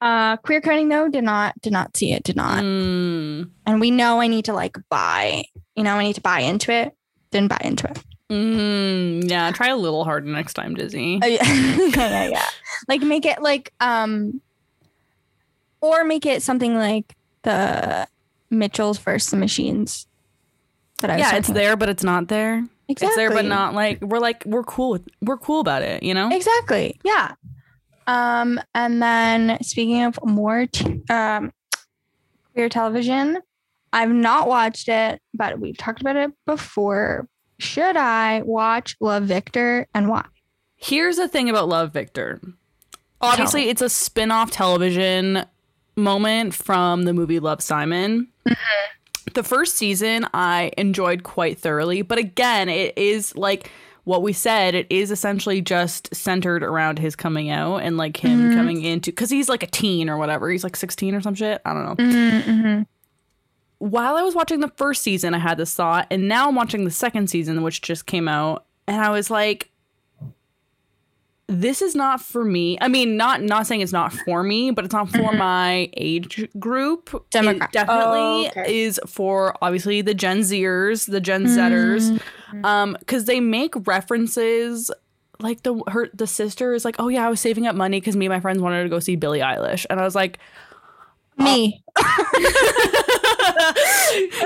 [0.00, 3.90] Uh, queer coding though did not did not see it did not, Mm, and we
[3.92, 5.44] know I need to like buy.
[5.76, 6.92] You know, I need to buy into it.
[7.32, 7.98] Didn't buy into it.
[8.30, 11.18] mm, yeah, try a little harder next time, Dizzy.
[11.22, 11.42] Oh, yeah.
[11.96, 12.46] yeah, yeah.
[12.88, 14.40] Like make it like um
[15.80, 18.06] or make it something like the
[18.50, 20.06] Mitchells versus the Machines.
[21.00, 22.64] That I was yeah, it's talking there, but it's not there.
[22.88, 23.06] Exactly.
[23.08, 26.02] It's there, but not like we're like we're cool with we're cool about it.
[26.02, 26.30] You know.
[26.30, 27.00] Exactly.
[27.02, 27.32] Yeah.
[28.06, 31.52] Um and then speaking of more t- um
[32.52, 33.38] queer television,
[33.92, 37.28] I've not watched it, but we've talked about it before.
[37.58, 40.24] Should I watch Love Victor and why?
[40.76, 42.40] Here's the thing about Love Victor.
[43.20, 43.68] Obviously, me.
[43.70, 45.44] it's a spin-off television
[45.96, 48.28] moment from the movie Love Simon.
[49.34, 53.70] The first season I enjoyed quite thoroughly, but again, it is like
[54.04, 58.50] what we said, it is essentially just centered around his coming out and like him
[58.50, 58.54] Mhm.
[58.56, 60.50] coming into cuz he's like a teen or whatever.
[60.50, 61.62] He's like 16 or some shit.
[61.64, 61.94] I don't know.
[62.04, 62.82] Mm-hmm.
[63.82, 66.84] While I was watching the first season, I had this thought, and now I'm watching
[66.84, 69.70] the second season which just came out, and I was like
[71.48, 72.78] this is not for me.
[72.80, 75.36] I mean, not not saying it's not for me, but it's not for Mhm.
[75.38, 77.10] my age group.
[77.34, 78.82] Demogra- It definitely Oh, okay.
[78.84, 82.18] is for obviously the Gen Zers, the Gen Zetters,
[82.52, 82.64] Mm.
[82.64, 84.92] um, because they make references.
[85.40, 88.14] Like the her the sister is like, oh yeah, I was saving up money because
[88.16, 90.38] me and my friends wanted to go see Billie Eilish, and I was like,
[91.36, 91.82] Me.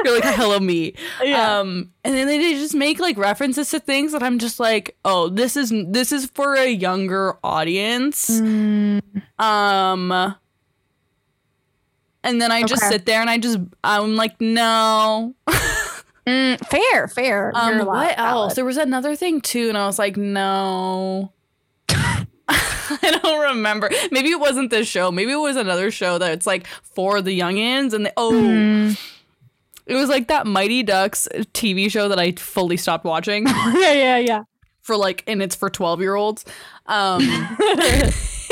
[0.05, 0.95] You're like, hello me.
[1.23, 1.59] Yeah.
[1.61, 5.29] Um, and then they just make like references to things that I'm just like, oh,
[5.29, 8.29] this is this is for a younger audience.
[8.31, 9.01] Mm,
[9.38, 10.35] Um,
[12.23, 15.35] and then I just sit there and I just I'm like, no.
[16.27, 17.53] mm, fair, fair.
[17.55, 18.55] Um, what else?
[18.55, 21.33] There was another thing too, and I was like, no.
[22.49, 23.91] I don't remember.
[24.11, 25.11] Maybe it wasn't this show.
[25.11, 29.01] Maybe it was another show that it's like for the youngins, and they, oh, Mm.
[29.87, 34.19] it was like that Mighty Ducks TV show that I fully stopped watching yeah, yeah,
[34.19, 34.43] yeah.
[34.83, 36.45] for like, and it's for twelve year olds.
[36.87, 37.21] Um,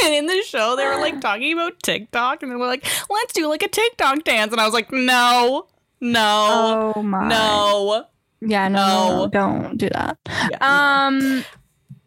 [0.05, 3.33] and in the show, they were like talking about TikTok, and they were like, let's
[3.33, 5.67] do like a TikTok dance, and I was like, no,
[6.01, 7.29] no, oh my.
[7.29, 8.07] no.
[8.47, 9.27] Yeah, no, no, No.
[9.29, 10.19] don't do that.
[10.51, 10.59] Yeah.
[11.07, 11.45] Um,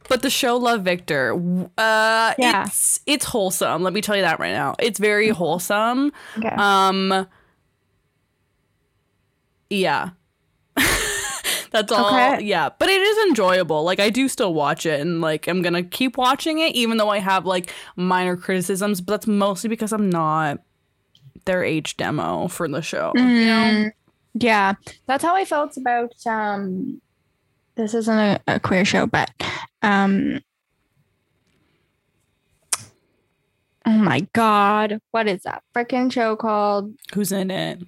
[0.10, 1.34] But the show Love Victor,
[1.78, 2.66] uh, Yeah.
[2.66, 3.84] it's it's wholesome.
[3.84, 4.76] Let me tell you that right now.
[4.80, 6.12] It's very wholesome.
[6.38, 6.50] okay.
[6.58, 7.28] Um,
[9.70, 10.12] yeah,
[11.72, 12.08] that's all.
[12.08, 12.44] Okay.
[12.46, 13.84] Yeah, but it is enjoyable.
[13.84, 17.10] Like I do still watch it, and like I'm gonna keep watching it, even though
[17.10, 19.02] I have like minor criticisms.
[19.02, 20.60] But that's mostly because I'm not
[21.46, 23.12] their age demo for the show.
[23.16, 23.28] You know?
[23.30, 23.92] Mm,
[24.36, 24.74] yeah,
[25.06, 27.02] that's how I felt about um.
[27.78, 29.32] This isn't a, a queer show, but
[29.82, 30.42] um.
[33.86, 36.94] Oh my god, what is that freaking show called?
[37.14, 37.82] Who's in it?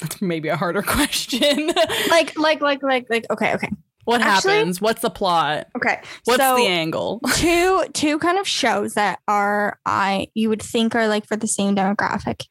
[0.00, 1.68] That's maybe a harder question.
[2.10, 3.24] Like, like, like, like, like.
[3.30, 3.70] Okay, okay,
[4.04, 4.80] what Actually- happens?
[4.80, 5.68] What's the plot?
[5.76, 6.00] okay.
[6.24, 7.20] What's so, the angle?
[7.34, 11.48] two two kind of shows that are I you would think are like for the
[11.48, 12.46] same demographic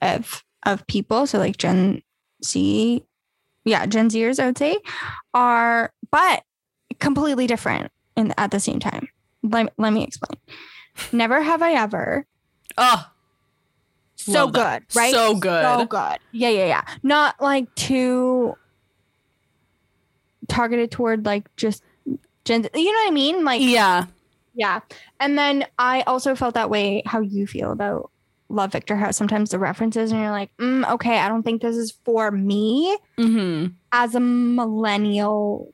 [0.00, 1.26] of of people.
[1.26, 2.02] So like Gen
[2.44, 3.04] Z,
[3.64, 4.78] yeah, Gen Zers, I would say,
[5.32, 6.42] are but
[7.00, 9.08] completely different in at the same time.
[9.42, 10.38] Let, let me explain.
[11.12, 12.26] Never have I ever.
[12.78, 13.10] Oh,
[14.16, 14.82] So Love that.
[14.88, 15.12] good, right?
[15.12, 15.62] So good.
[15.64, 16.18] So good.
[16.32, 16.82] Yeah, yeah, yeah.
[17.02, 18.56] Not like too
[20.48, 21.82] targeted toward like just
[22.44, 22.68] Gen.
[22.74, 23.44] You know what I mean?
[23.44, 24.06] Like yeah.
[24.54, 24.80] Yeah.
[25.18, 28.10] And then I also felt that way how you feel about
[28.54, 31.76] Love Victor, how sometimes the references and you're like, mm, okay, I don't think this
[31.76, 33.72] is for me Mm-hmm.
[33.92, 35.72] as a millennial,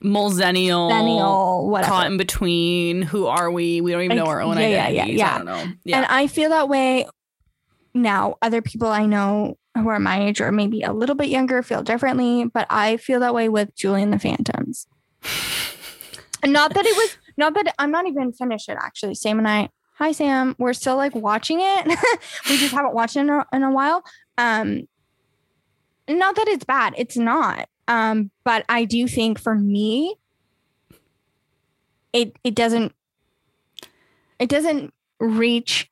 [0.00, 0.88] Millennial.
[0.88, 1.90] millennial, whatever.
[1.90, 3.02] Caught in between.
[3.02, 3.80] Who are we?
[3.80, 5.18] We don't even know our own yeah, yeah, identities.
[5.18, 5.36] yeah, I yeah.
[5.38, 5.72] don't know.
[5.84, 5.96] Yeah.
[5.98, 7.06] And I feel that way
[7.94, 8.36] now.
[8.42, 11.82] Other people I know who are my age or maybe a little bit younger feel
[11.82, 14.86] differently, but I feel that way with Julie and the Phantoms.
[16.46, 19.14] Not that it was not that I'm not even finished it actually.
[19.16, 19.68] Sam and I,
[19.98, 21.86] hi Sam, we're still like watching it.
[22.48, 24.04] we just haven't watched it in a, in a while.
[24.38, 24.86] Um,
[26.08, 27.68] not that it's bad, it's not.
[27.88, 30.14] Um, but I do think for me,
[32.12, 32.94] it it doesn't
[34.38, 35.90] it doesn't reach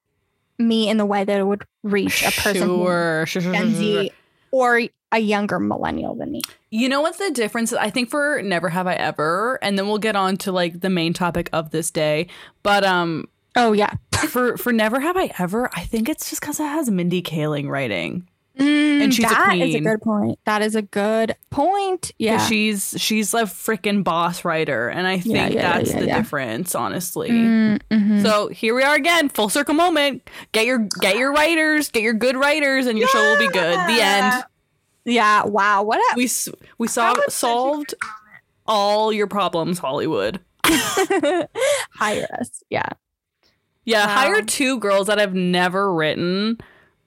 [0.58, 3.24] me in the way that it would reach a person Sure.
[3.26, 3.42] Sure.
[3.42, 3.52] Sure.
[3.52, 3.74] Gen.
[3.74, 4.12] Z
[4.52, 6.42] or a younger millennial than me.
[6.70, 7.72] You know what's the difference?
[7.72, 10.90] I think for Never Have I Ever, and then we'll get on to like the
[10.90, 12.28] main topic of this day.
[12.62, 13.92] But um, Oh yeah.
[14.28, 17.68] for for Never Have I Ever, I think it's just because it has Mindy Kaling
[17.68, 18.28] writing.
[18.58, 19.58] And she's a queen.
[19.58, 20.38] That is a good point.
[20.46, 22.12] That is a good point.
[22.18, 22.38] Yeah.
[22.46, 26.74] she's she's a freaking boss writer, and I think Yeah, yeah, that's yeah, the difference,
[26.74, 27.28] honestly.
[27.28, 28.22] Mm, mhm.
[28.22, 30.28] So here we are again, full circle moment.
[30.52, 33.76] Get your get your writers, get your good writers, and your show will be good.
[33.76, 34.44] The end.
[35.04, 35.44] Yeah.
[35.44, 35.82] Wow.
[35.82, 36.30] What a We
[36.78, 37.94] we saw solved
[38.66, 40.40] all your problems, Hollywood.
[40.64, 42.62] hire us.
[42.70, 42.88] Yeah.
[43.86, 44.14] Yeah, Wow.
[44.14, 46.58] hire two girls that have never written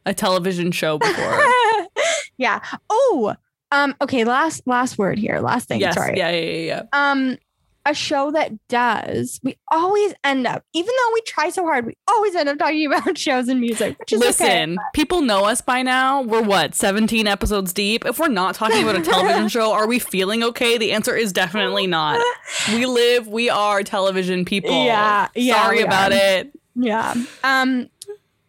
[0.05, 1.39] a television show before.
[2.37, 2.61] yeah.
[2.89, 3.35] Oh.
[3.71, 3.95] Um.
[4.01, 4.23] Okay.
[4.23, 5.39] Last last word here.
[5.39, 5.79] Last thing.
[5.79, 6.17] yes, Sorry.
[6.17, 6.83] yeah, yeah, yeah, yeah.
[7.11, 7.37] Um.
[7.85, 9.39] A show that does.
[9.41, 12.85] We always end up, even though we try so hard, we always end up talking
[12.93, 14.27] about shows and music, which is okay.
[14.27, 16.21] Listen, people know us by now.
[16.21, 18.05] We're what, 17 episodes deep?
[18.05, 20.77] If we're not talking about a television show, are we feeling okay?
[20.77, 22.21] The answer is definitely not.
[22.67, 24.83] We live, we are television people.
[24.85, 26.17] Yeah, yeah, Sorry about are.
[26.17, 26.51] it.
[26.81, 27.13] Yeah.
[27.43, 27.89] Um,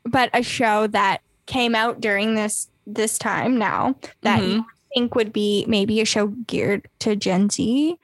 [0.04, 4.48] but a show that came out during this this time now that Mhm.
[4.54, 4.64] you
[4.94, 7.96] think would be maybe a show geared to Gen Z,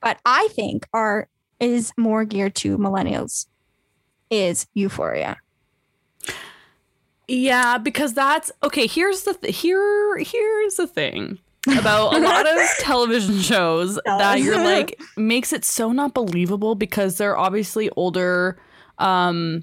[0.00, 1.28] but I think are
[1.60, 3.46] is more geared to millennials
[4.30, 5.36] is Euphoria.
[7.28, 8.86] Yeah, because that's okay.
[8.86, 10.18] Here's the th- here.
[10.18, 11.38] Here's the thing
[11.78, 17.16] about a lot of television shows that you're like makes it so not believable because
[17.18, 18.58] they're obviously older
[18.98, 19.62] um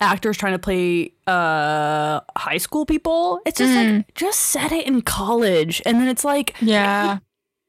[0.00, 3.40] actors trying to play uh high school people.
[3.46, 3.96] It's just Mm.
[3.96, 7.18] like just set it in college, and then it's like Yeah.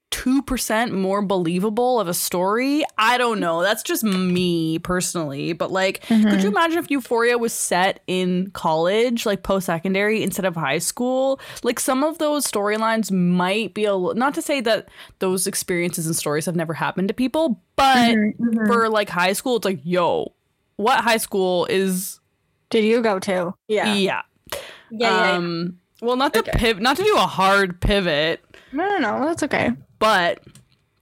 [0.10, 2.84] 2% more believable of a story.
[2.98, 3.62] I don't know.
[3.62, 5.52] That's just me personally.
[5.52, 6.30] But like, Mm-hmm.
[6.30, 10.78] could you imagine if Euphoria was set in college, like post secondary instead of high
[10.80, 11.42] school?
[11.62, 14.88] Like, some of those storylines might be a not to say that
[15.20, 18.66] those experiences and stories have never happened to people, but Mm-hmm.
[18.66, 20.34] for like high school, it's like, yo,
[20.78, 22.20] what high school is,
[22.70, 23.54] Did you go to?
[23.68, 23.94] Yeah.
[23.94, 24.22] yeah.
[24.54, 24.62] Yeah.
[24.90, 26.52] yeah, Um, well, not to Okay.
[26.56, 29.26] pivot, not to do a hard pivot, No, no, no.
[29.26, 29.72] That's okay.
[30.00, 30.42] but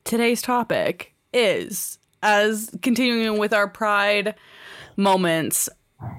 [0.04, 4.36] today's topic is as continuing with our pride
[4.98, 5.70] moments.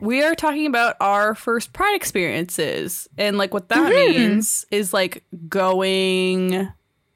[0.01, 4.09] We are talking about our first pride experiences, and like what that Mhm.
[4.17, 6.69] means is like going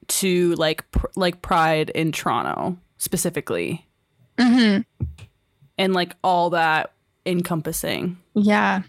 [0.09, 3.87] to like pr- like pride in Toronto specifically,
[4.38, 4.83] Mm-hmm.
[5.80, 6.92] And like all that
[7.26, 8.16] encompassing.
[8.34, 8.82] Yeah.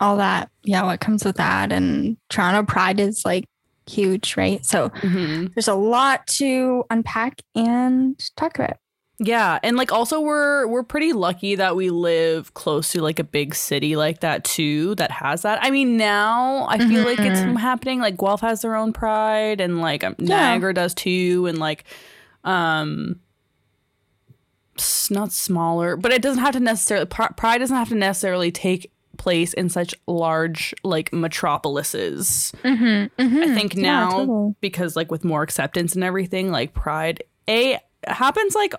[0.00, 0.50] All that.
[0.62, 0.82] Yeah.
[0.84, 1.72] What comes with that?
[1.72, 3.44] And Toronto Pride is like
[3.88, 4.64] huge, right?
[4.64, 5.52] So Mhm.
[5.54, 8.76] there's a lot to unpack and talk about.
[9.20, 13.24] Yeah, and like also we're we're pretty lucky that we live close to like a
[13.24, 15.60] big city like that too that has that.
[15.62, 17.56] I mean, now I feel like it's Mhm.
[17.58, 18.00] happening.
[18.00, 20.36] Like Guelph has their own pride, and like um, Yeah.
[20.50, 21.84] Niagara does too, and like
[22.42, 23.20] um,
[25.10, 29.52] not smaller, but it doesn't have to necessarily pride doesn't have to necessarily take place
[29.54, 32.52] in such large like metropolises.
[32.62, 33.20] Mm-hmm.
[33.20, 38.74] I think now because like with more acceptance and everything, like pride a happens like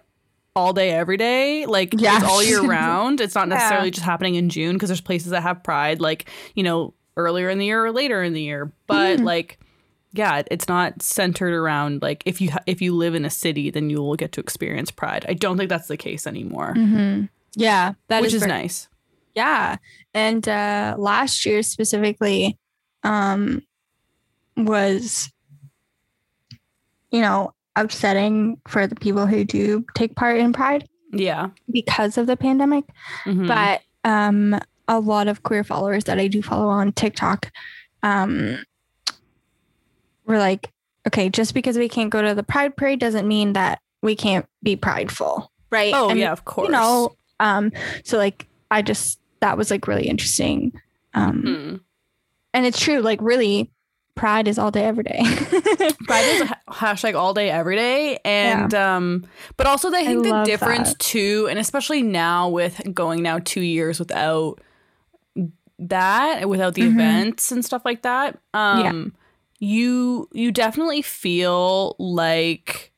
[0.55, 2.15] all day every day, like Yeah.
[2.17, 3.21] it's all year round.
[3.21, 3.55] It's not Yeah.
[3.55, 7.49] necessarily just happening in June because there's places that have pride like, you know, earlier
[7.49, 8.71] in the year or later in the year.
[8.87, 9.23] But Mhm.
[9.23, 9.59] like
[10.15, 13.69] yeah, it's not centered around like if you ha- if you live in a city
[13.69, 15.25] then you will get to experience pride.
[15.27, 16.73] I don't think that's the case anymore.
[16.75, 17.25] Mm-hmm.
[17.55, 17.93] Yeah.
[18.07, 18.87] that which is very- nice.
[19.35, 19.77] Yeah.
[20.13, 22.57] And uh last year specifically
[23.03, 23.61] um
[24.57, 25.29] was
[27.11, 31.49] you know, upsetting for the people who do take part in Pride Yeah.
[31.71, 32.85] because of the pandemic.
[33.25, 33.47] Mhm.
[33.47, 37.51] But um a lot of queer followers that I do follow on TikTok
[38.03, 38.63] um
[40.25, 40.71] were like,
[41.07, 44.45] okay, just because we can't go to the Pride parade doesn't mean that we can't
[44.63, 45.51] be prideful.
[45.71, 45.93] Right.
[45.93, 46.67] oh And yeah, of course.
[46.67, 47.71] you know um
[48.05, 50.71] so like i just that was like really interesting
[51.13, 51.79] um Mhm.
[52.53, 53.69] and it's true like really
[54.15, 55.19] pride is all day every day
[56.07, 58.19] Pride is a hashtag all day, every day.
[58.23, 59.25] And, um,
[59.57, 60.99] but also, I think the difference that.
[60.99, 64.61] too, and especially now with going now two years without
[65.79, 66.91] that, without the Mhm.
[66.93, 69.13] events and stuff like that, um,
[69.59, 72.91] you, you definitely feel like,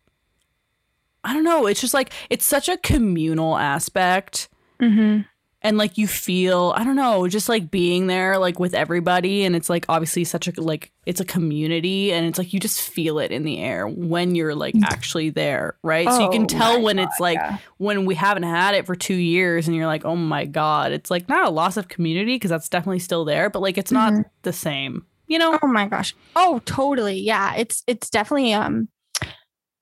[1.24, 4.50] I don't know, it's just like, it's such a communal aspect
[4.82, 5.22] mm-hmm.
[5.62, 9.56] and like you feel i don't know just like being there like with everybody and
[9.56, 13.17] it's like obviously such a like it's a community and it's like you just feel
[13.17, 16.78] it in the air when you're like actually there right so you Oh can tell
[16.78, 17.58] my when it's like yeah.
[17.78, 21.10] when we haven't had it for two years and you're like oh my god it's
[21.10, 24.13] like not a loss of community because that's definitely still there but like it's not
[24.13, 24.26] Mhm.
[24.43, 25.58] the same you know?
[25.62, 26.16] Oh my gosh.
[26.36, 27.20] Oh totally.
[27.20, 28.88] Yeah it's it's definitely um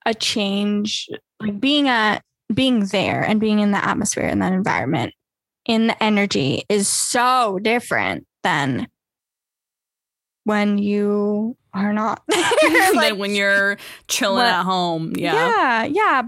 [0.06, 1.10] a change
[1.42, 2.22] like being at
[2.54, 5.14] being there and being in the atmosphere in that environment
[5.66, 8.88] in the energy is so different than
[10.44, 12.44] when you are not there.
[12.70, 13.78] than Like, when you're
[14.08, 15.34] chilling at home yeah.
[15.34, 16.22] yeah yeah.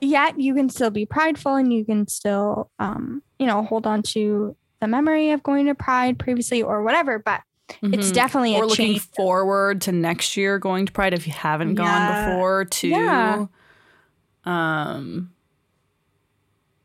[0.00, 4.02] Yet you can still be prideful and you can still um you know hold on
[4.14, 7.40] to the memory of going to pride previously or whatever but
[7.82, 8.14] it's Mhm.
[8.14, 11.74] definitely or a looking change forward to next year going to Pride if you haven't
[11.74, 12.24] gone Yeah.
[12.24, 12.88] before too.
[12.90, 13.46] Yeah.
[14.44, 15.30] Um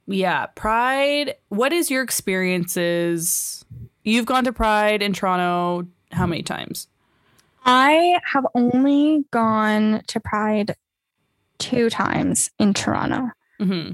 [0.06, 1.36] yeah, Pride.
[1.50, 3.64] What is your experiences?
[4.04, 6.88] You've gone to Pride in Toronto how many times?
[7.66, 10.76] i have only gone to pride
[11.60, 13.92] two times in toronto hmm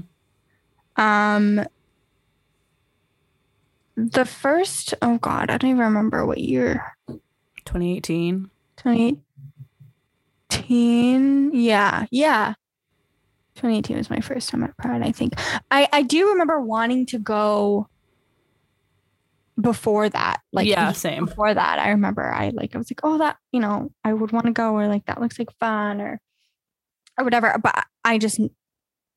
[0.96, 1.64] um
[4.08, 6.96] the first oh god i don't even remember what year.
[7.66, 8.50] 2018.
[8.76, 12.54] 2018 yeah yeah.
[13.56, 15.34] 2018 was my first time at pride i think.
[15.70, 17.88] I i do remember wanting to go
[19.60, 21.26] before that like yeah, same.
[21.26, 21.78] before that.
[21.78, 24.52] I remember i like i was like oh that you know i would want to
[24.52, 26.20] go or like that looks like fun or
[27.18, 27.54] or whatever.
[27.62, 28.40] But i just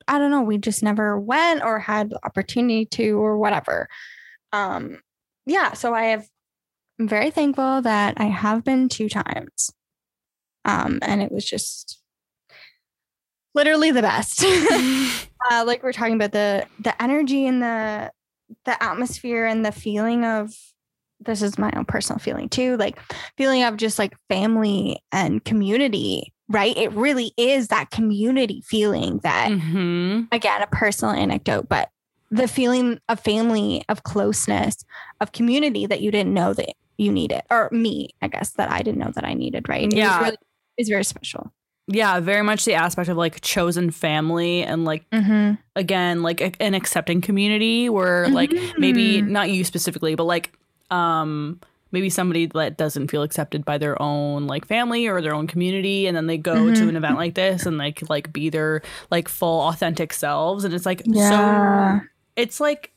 [0.07, 3.87] i don't know we just never went or had the opportunity to or whatever
[4.53, 5.01] um
[5.45, 6.25] yeah so i have
[6.99, 9.71] i'm very thankful that i have been two times
[10.63, 11.99] um and it was just
[13.55, 14.43] literally the best
[15.51, 18.11] uh like we're talking about the the energy and the
[18.65, 20.53] the atmosphere and the feeling of
[21.19, 22.99] this is my own personal feeling too like
[23.37, 26.77] feeling of just like family and community right?
[26.77, 30.27] It really is that community feeling that, Mhm.
[30.31, 31.89] again, a personal anecdote, but
[32.35, 34.83] the feeling of family, of closeness,
[35.21, 38.81] of community that you didn't know that you needed, or me, I guess, that I
[38.81, 39.91] didn't know that I needed, right?
[39.91, 40.19] Yeah.
[40.23, 40.37] really,
[40.77, 41.51] it's very special.
[41.87, 45.55] Yeah, very much the aspect of like chosen family and like Mm-hmm.
[45.75, 49.27] again like a- an accepting community where like maybe Mhm.
[49.27, 50.53] not you specifically but like
[50.91, 51.59] um
[51.91, 56.07] maybe somebody that doesn't feel accepted by their own like family or their own community
[56.07, 56.89] and then they go to Mhm.
[56.89, 58.81] an event like this and like like be their
[59.11, 61.99] like full authentic selves and it's like Yeah.
[61.99, 62.05] so
[62.35, 62.91] it's like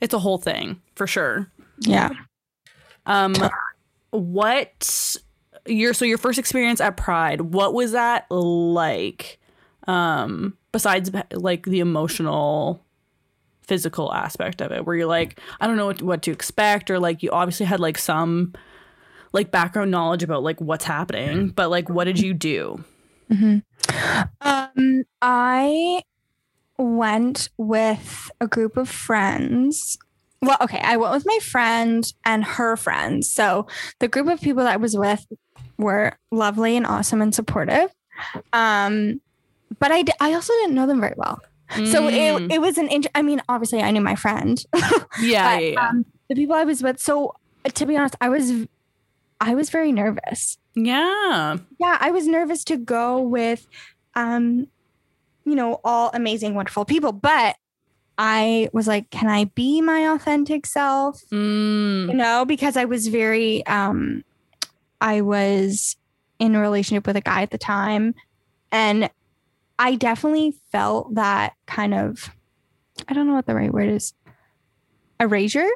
[0.00, 2.10] it's a whole thing for sure Yeah.
[3.06, 3.34] um
[4.10, 5.16] what
[5.66, 9.38] your so your first experience at pride what was that like
[9.88, 12.82] um besides like the emotional
[13.62, 16.98] physical aspect of it where you're like i don't know what, what to expect or
[16.98, 18.52] like you obviously had like some
[19.32, 22.82] like background knowledge about like what's happening but like what did you do
[23.32, 23.58] Hmm.
[24.42, 26.02] Um, I
[26.78, 29.96] went with a group of friends.
[30.42, 33.30] Well, okay, I went with my friend and her friends.
[33.30, 33.66] So
[34.00, 35.24] the group of people that I was with
[35.78, 37.90] were lovely and awesome and supportive.
[38.52, 39.20] Um,
[39.78, 41.40] but I, I also didn't know them very well.
[41.70, 42.42] So Mm.
[42.46, 45.58] it, it was an int- I mean, obviously I knew my friend, yeah but yeah,
[45.58, 45.88] yeah.
[45.88, 47.00] um, the people I was with.
[47.00, 48.52] So to be honest, I was,
[49.40, 53.68] I was very nervous yeah yeah i was nervous to go with
[54.16, 54.66] um
[55.44, 57.56] you know all amazing wonderful people but
[58.18, 62.08] i was like can i be my authentic self Mm.
[62.08, 64.24] you know because i was very um
[65.00, 65.96] i was
[66.38, 68.14] in a relationship with a guy at the time
[68.72, 69.10] and
[69.78, 72.30] i definitely felt that kind of
[73.08, 74.12] i don't know what the right word is
[75.20, 75.68] erasure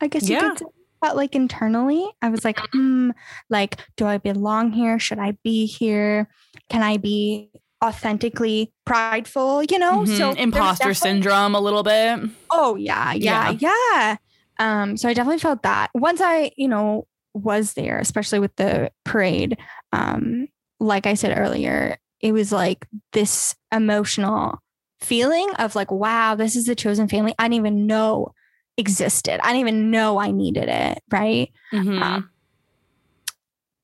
[0.00, 0.50] i guess you Yeah.
[0.50, 0.64] could say
[1.00, 3.10] but like internally i was like hmm
[3.48, 6.28] like do i belong here should i be here
[6.68, 7.50] can i be
[7.82, 10.16] authentically prideful you know Mhm.
[10.18, 12.20] so imposter syndrome a little bit
[12.52, 14.16] Oh yeah, yeah, yeah.
[14.58, 18.90] Um, so I definitely felt that once I, you know, was there, especially with the
[19.04, 19.56] parade.
[19.92, 20.48] Um,
[20.80, 24.58] like I said earlier, it was like this emotional
[25.00, 27.34] feeling of like, wow, this is the chosen family.
[27.38, 28.34] I didn't even know
[28.76, 29.38] existed.
[29.44, 30.98] I didn't even know I needed it.
[31.08, 31.52] Right.
[31.72, 32.02] Mhm.
[32.02, 32.30] Um,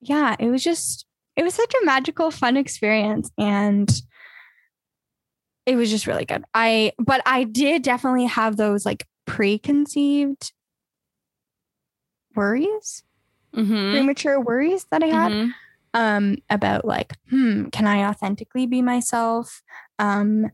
[0.01, 1.06] Yeah, it was just
[1.37, 3.31] it was such a magical, fun experience.
[3.39, 3.91] And
[5.67, 6.45] it was just really good.
[6.55, 10.53] I but I did definitely have those like preconceived
[12.35, 13.03] worries,
[13.55, 13.91] Mhm.
[13.93, 15.55] premature worries that I had Mhm.
[15.95, 19.63] um about like, hmm, can I authentically be myself?
[19.99, 20.51] Um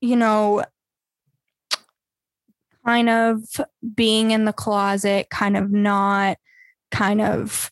[0.00, 0.64] you know,
[2.84, 3.40] kind of
[3.94, 6.36] being in the closet, kind of not,
[6.90, 7.71] kind of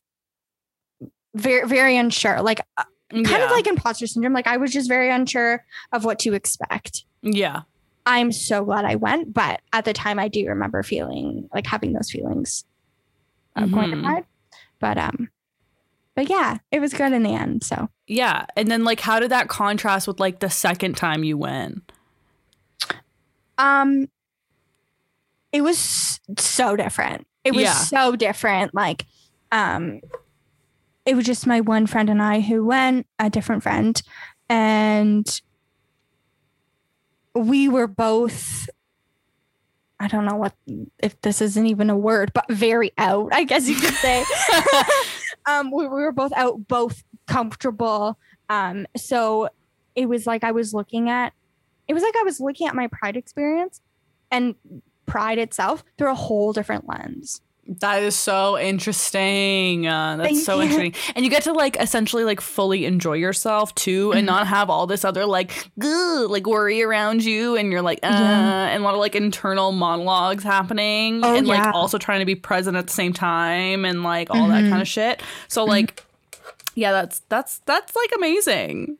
[1.35, 2.43] very very unsure.
[2.43, 3.45] Like uh, kind yeah.
[3.45, 4.33] of like imposter syndrome.
[4.33, 7.05] Like I was just very unsure of what to expect.
[7.23, 7.63] yeah
[8.07, 11.93] I'm so glad I went, but at the time I do remember feeling like having
[11.93, 12.65] those feelings
[13.57, 14.03] of going to.
[14.03, 14.25] Pride.
[14.79, 15.29] But um
[16.17, 17.63] but yeah, it was good in the end.
[17.63, 18.47] So Yeah.
[18.57, 21.93] And then like how did that contrast with like the second time you went?
[23.59, 24.09] um
[25.53, 27.27] it was so different.
[27.45, 27.73] It was Yeah.
[27.75, 28.75] so different.
[28.75, 29.05] Like
[29.53, 30.01] um
[31.11, 34.01] it was just my one friend and I who went, a different friend,
[34.49, 35.41] and
[37.35, 38.69] we were both
[39.99, 40.55] I don't know what
[41.03, 44.25] if this isn't even a word, but very out, I guess you could say.
[45.47, 48.17] um, we, we were both out, both comfortable.
[48.49, 49.49] Um, so
[49.97, 51.35] it was like I was looking at,
[51.89, 53.81] it was like I was looking at my pride experience
[54.31, 54.55] and
[55.07, 57.43] pride itself through a whole different lens.
[57.79, 59.87] That is so interesting.
[59.87, 60.63] Uh, that's Thank so you.
[60.63, 60.95] interesting.
[61.15, 64.27] And you get to like essentially like fully enjoy yourself too and Mhm.
[64.27, 68.67] not have all this other like like worry around you and you're like uh Yeah.
[68.71, 71.71] and a lot of like internal monologues happening Oh, and like yeah.
[71.73, 74.71] also trying to be present at the same time and like all that Mhm.
[74.71, 75.23] kind of shit.
[75.47, 76.05] So like
[76.75, 78.97] yeah, that's that's that's like amazing.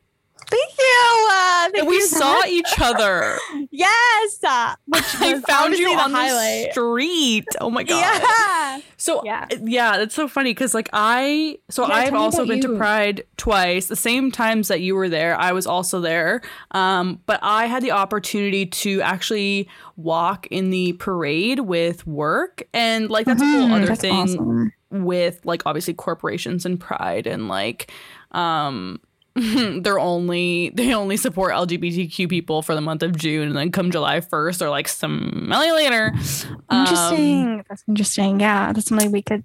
[0.51, 1.27] Thank you.
[1.31, 2.05] Uh, thank And we you.
[2.07, 3.37] saw each other.
[3.71, 4.39] yes.
[4.43, 6.71] Uh, which I found you on the highlight.
[6.73, 7.45] street.
[7.61, 7.99] Oh my god.
[8.21, 8.79] Yeah.
[8.97, 9.47] So Yeah.
[9.49, 12.75] yeah, yeah, that's so funny because like I, so Yeah, I've also been to.
[12.77, 13.87] Pride twice.
[13.87, 16.41] The same times that you were there, I was also there.
[16.71, 23.09] Um, but I had the opportunity to actually walk in the parade with work, and
[23.09, 24.71] like that's a whole Mhm, other that's thing awesome.
[24.89, 27.91] with like obviously corporations and Pride and like,
[28.31, 28.99] um.
[29.81, 33.89] they're only they only support LGBTQ people for the month of June and then come
[33.89, 36.13] July 1st they're like some money later.
[36.69, 37.63] Um, Interesting.
[37.69, 38.39] that's interesting.
[38.39, 39.43] Yeah, that's something we could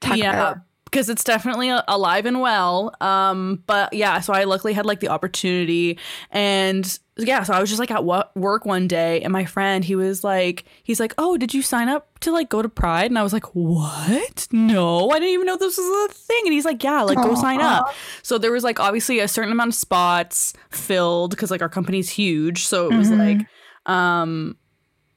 [0.00, 0.30] talk yeah.
[0.30, 0.58] about.
[0.86, 2.94] Because it's definitely alive and well.
[3.00, 5.98] Um, but yeah, so I luckily had like the opportunity,
[6.30, 9.84] and yeah, so I was just like at wo- work one day, and my friend
[9.84, 13.10] he was like, he's like, oh, did you sign up to like go to Pride?
[13.10, 14.48] And I was like, what?
[14.52, 16.42] No, I didn't even know this was a thing.
[16.44, 17.86] And he's like, yeah, like go sign up.
[18.22, 22.08] So there was like obviously a certain amount of spots filled because like our company's
[22.10, 23.18] huge, so it was Mhm.
[23.38, 23.46] like,
[23.92, 24.56] um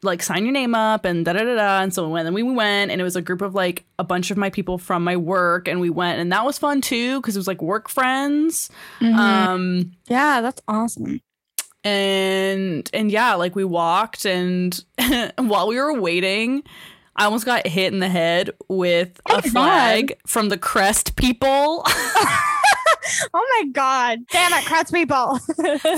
[0.02, 1.82] like sign your name up and da da da da.
[1.82, 4.32] And so when then we went and it was a group of like a bunch
[4.32, 7.36] of my people from my work and we went and that was fun too because
[7.36, 8.70] it was like work friends.
[9.02, 9.14] Mhm.
[9.16, 11.20] Um yeah, that's awesome.
[11.84, 14.84] and and yeah, like we walked and
[15.38, 16.64] while we were waiting,
[17.16, 19.52] I almost got hit in the head with Oh a my God.
[19.52, 21.86] flag from the Crest people.
[23.34, 24.20] Oh my god.
[24.32, 25.40] Damn it, Crest people.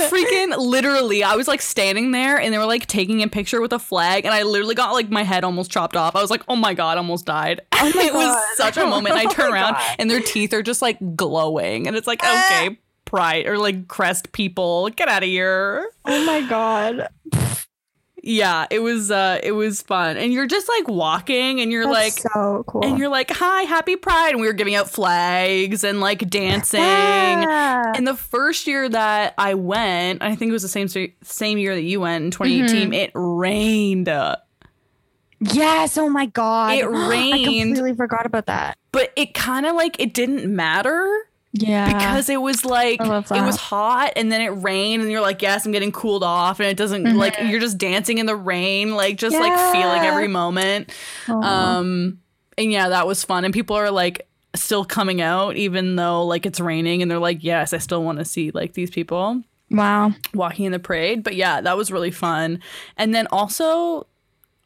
[0.10, 3.74] Freaking literally, I was like standing there and they were like taking a picture with
[3.74, 6.16] a flag, and I literally got like my head almost chopped off.
[6.16, 7.62] I was like, oh my god, almost died.
[7.84, 9.16] Oh it was such a moment.
[9.16, 9.96] I Oh turn my around God.
[9.98, 14.32] and their teeth are just like glowing, and it's like, okay, pride or like crest
[14.34, 15.90] people, get out of here.
[16.06, 17.08] oh my god.
[18.24, 20.16] Yeah, it was uh it was fun.
[20.16, 22.86] And you're just like walking and you're That's like so cool.
[22.86, 26.80] and you're like, "Hi, happy pride." And we were giving out flags and like dancing.
[26.82, 27.94] Yeah.
[27.96, 30.88] And the first year that I went, I think it was the same
[31.24, 32.94] same year that you went in 2018, Mm-hmm.
[32.94, 34.08] it rained.
[35.40, 35.98] Yes.
[35.98, 36.74] Oh my god.
[36.78, 37.34] It rained.
[37.34, 38.78] I completely forgot about that.
[38.92, 41.86] But it kind of like it didn't matter Yeah.
[41.94, 45.66] because it was like it was hot and then it rained and you're like, "Yes,
[45.66, 47.50] I'm getting cooled off." And it doesn't like Mhm.
[47.50, 50.92] you're just dancing in the rain, like just like feeling every moment.
[51.28, 51.78] Aw.
[51.78, 52.20] Um,
[52.58, 53.44] and yeah, that was fun.
[53.44, 57.44] And people are like still coming out, even though like it's raining, and they're like,
[57.44, 60.14] yes, I still want to see like these people wow.
[60.34, 61.22] walking in the parade.
[61.24, 62.60] But yeah, that was really fun.
[62.98, 64.08] And then also,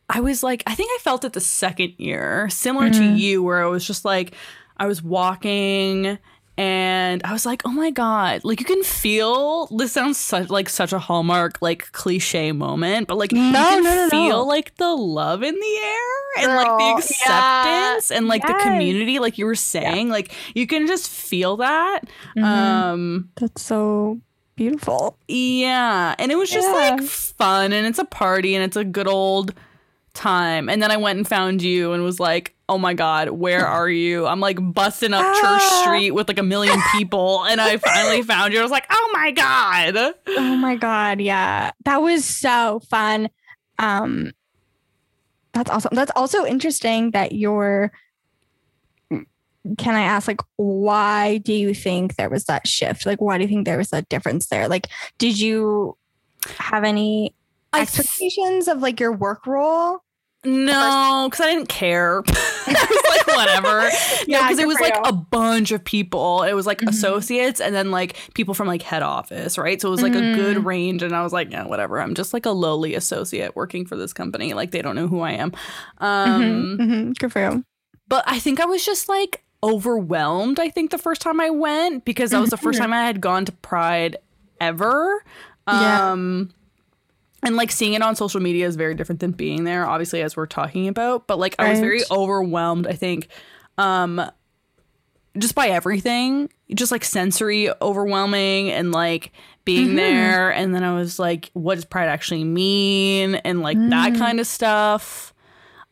[0.09, 3.17] I was like, I think I felt it the second year, similar to Mhm.
[3.19, 4.35] you, where I was just like,
[4.77, 6.17] I was walking.
[6.57, 8.45] And I was like, "Oh my god!
[8.45, 13.17] Like you can feel this sounds such like such a hallmark like cliche moment, but
[13.17, 14.09] like you can no, no, no.
[14.09, 16.97] feel like the love in the air and like Girl, the yeah.
[16.97, 22.01] acceptance and like the community, like you were saying, like you can just feel that.
[22.37, 22.43] Mhm.
[22.43, 24.21] Um, That's so
[24.55, 25.17] beautiful.
[25.27, 26.73] yeah, and it was just Yeah.
[26.95, 29.53] like fun, and it's a party, and it's a good old
[30.13, 30.69] time.
[30.69, 33.89] And then I went and found you, and was like, "Oh my god, where are
[33.89, 35.81] you?" I'm like busting up Church Ah.
[35.83, 38.59] Street with like a million people, and I finally found you.
[38.59, 41.71] I was like, "Oh my god!" Oh my god, yeah.
[41.85, 43.29] That was so fun.
[43.79, 44.31] Um
[45.53, 45.91] that's awesome.
[45.93, 47.91] That's also interesting that you're
[49.79, 53.05] can I ask like why do you think there was that shift?
[53.05, 54.67] Like why do you think there was that difference there?
[54.67, 54.87] Like
[55.17, 55.97] did you
[56.59, 57.33] have any
[57.73, 60.01] expectations of like your work role?
[60.45, 62.23] No, because I didn't care.
[62.27, 63.89] I was like, whatever.
[64.27, 65.01] Yeah, because it was like you.
[65.05, 66.43] a bunch of people.
[66.43, 66.89] It was like Mhm.
[66.89, 69.79] associates and then like people from like head office, right?
[69.81, 70.65] So it was like a good Mhm.
[70.65, 71.03] range.
[71.03, 71.99] And I was like, yeah, whatever.
[72.01, 74.53] I'm just like a lowly associate working for this company.
[74.53, 75.51] Like they don't know who I am.
[75.99, 77.17] Um, Mhm, mhm.
[77.19, 77.63] Good for you.
[78.07, 82.05] But I think I was just like overwhelmed, I think, the first time I went
[82.05, 82.83] because that was the first Mhm.
[82.83, 84.17] time I had gone to Pride
[84.61, 85.23] ever.
[85.67, 86.15] Yeah.
[87.43, 90.35] And like seeing it on social media is very different than being there, obviously, as
[90.35, 91.27] we're talking about.
[91.27, 93.27] But like I was very overwhelmed, I think,
[93.77, 94.21] um
[95.37, 96.49] just by everything.
[96.73, 99.31] Just like sensory overwhelming and like
[99.65, 99.95] being Mhm.
[99.95, 100.49] there.
[100.53, 103.35] And then I was like, what does pride actually mean?
[103.35, 104.17] And like that Mm.
[104.17, 105.33] kind of stuff.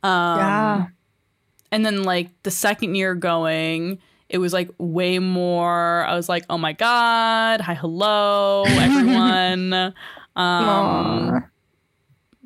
[0.01, 0.87] Um Yeah.
[1.71, 6.05] and then like the second year going, it was like way more.
[6.07, 9.93] I was like, oh my god, hi, hello, everyone.
[10.35, 11.43] Um.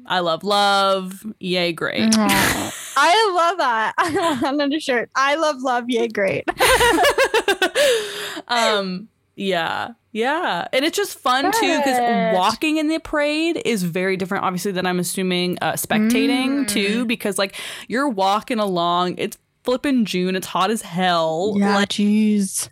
[0.09, 1.25] I love love.
[1.41, 2.15] Yay, great.
[2.17, 3.93] I love that.
[3.97, 5.09] I want another shirt.
[5.15, 5.83] I love love.
[5.89, 6.45] Yay, great.
[8.47, 14.17] um, yeah, yeah, and it's just fun too because walking in the parade is very
[14.17, 16.67] different, obviously, than I'm assuming uh, spectating Mm.
[16.67, 17.05] too.
[17.05, 17.55] Because like
[17.87, 21.59] you're walking along, it's flipping June, it's hot as hell.
[21.59, 22.69] Like, jeez.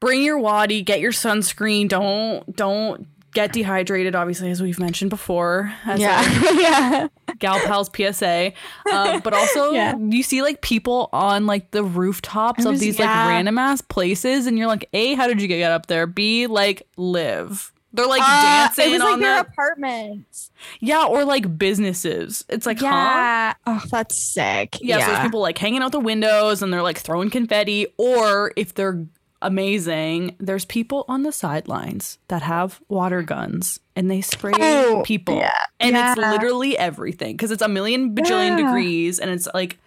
[0.00, 1.88] bring your wadi, get your sunscreen.
[1.88, 4.14] Don't don't get dehydrated.
[4.14, 6.22] Obviously, as we've mentioned before, as Yeah,
[6.52, 7.08] yeah.
[7.38, 8.52] gal pals PSA.
[8.92, 9.96] Um, but also, Yeah.
[9.98, 14.46] you see like people on like the rooftops I of these like random ass places,
[14.46, 16.06] and you're like, a, how did you get up there?
[16.06, 17.72] B, like live.
[17.94, 20.50] They're like Uh, dancing It was on their the apartments.
[20.80, 22.42] yeah, or like businesses.
[22.48, 22.86] It's like, huh?
[22.86, 23.54] yeah.
[23.66, 24.78] Oh, that's sick.
[24.80, 25.06] Yeah, Yeah.
[25.06, 28.72] so there's people like hanging out the windows and they're like throwing confetti, or if
[28.72, 29.04] they're
[29.42, 35.36] amazing, there's people on the sidelines that have water guns and they spray Oh, people.
[35.36, 38.64] yeah, And it's literally everything because it's a million bajillion Yeah.
[38.64, 39.78] degrees and it's like,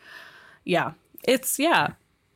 [0.64, 0.92] yeah,
[1.28, 1.90] it's, yeah,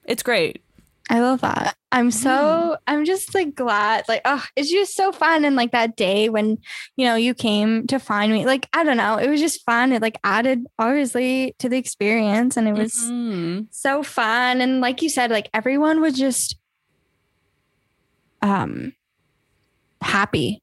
[0.05, 0.63] it's great.
[1.11, 1.75] I love that.
[1.91, 4.07] I'm so I'm just like glad.
[4.07, 5.43] Like, oh, it's just so fun.
[5.43, 6.59] And like that day when,
[6.97, 9.91] you know, you came to find me, like, I don't know, it was just fun.
[9.91, 13.65] It like added obviously to the experience and it was Mhm.
[13.71, 14.61] so fun.
[14.61, 16.57] And like you said, like everyone was just
[18.41, 18.93] um
[20.01, 20.61] happy.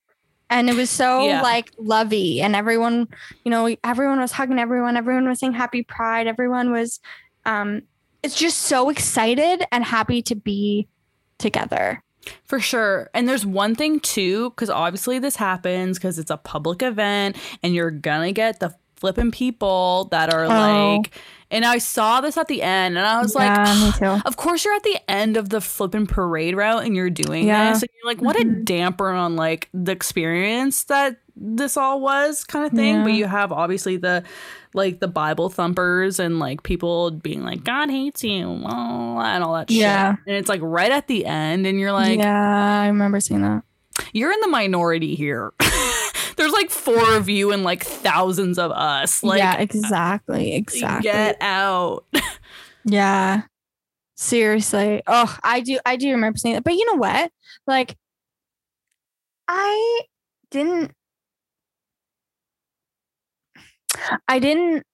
[0.48, 1.42] And it was so Yeah.
[1.42, 3.08] like lovey and everyone,
[3.44, 7.00] you know, everyone was hugging everyone, everyone was saying happy pride, everyone was
[7.44, 7.82] um
[8.22, 10.88] it's just so excited and happy to be
[11.38, 12.02] together.
[12.44, 13.08] For sure.
[13.14, 17.74] And there's one thing too, because obviously this happens because it's a public event and
[17.74, 20.48] you're gonna get the flipping people that are Oh.
[20.48, 21.12] like,
[21.50, 24.20] and I saw this at the end and I was like, me too.
[24.26, 27.70] of course you're at the end of the flipping parade route and you're doing Yeah.
[27.72, 27.82] this.
[27.82, 28.64] And you're like, what a Mhm.
[28.64, 33.02] damper on like the experience that this all was kind of thing.
[33.02, 34.22] But you have obviously the
[34.74, 38.64] like the Bible thumpers and like people being like, God hates you, and
[39.44, 40.12] all that Yeah.
[40.16, 40.20] shit.
[40.26, 43.62] And it's like right at the end, and you're like, yeah, I remember seeing that.
[44.12, 45.52] you're in the minority here.
[46.36, 49.22] There's like four of you and like thousands of us.
[49.22, 50.54] Like, yeah, exactly.
[50.54, 51.10] Exactly.
[51.10, 52.04] get out.
[52.86, 53.42] Yeah.
[54.14, 55.02] Seriously.
[55.06, 56.64] Oh, I do I do remember saying that.
[56.64, 57.30] But you know what?
[57.66, 57.96] Like
[59.48, 60.00] I
[60.50, 60.92] didn't
[64.28, 64.84] I didn't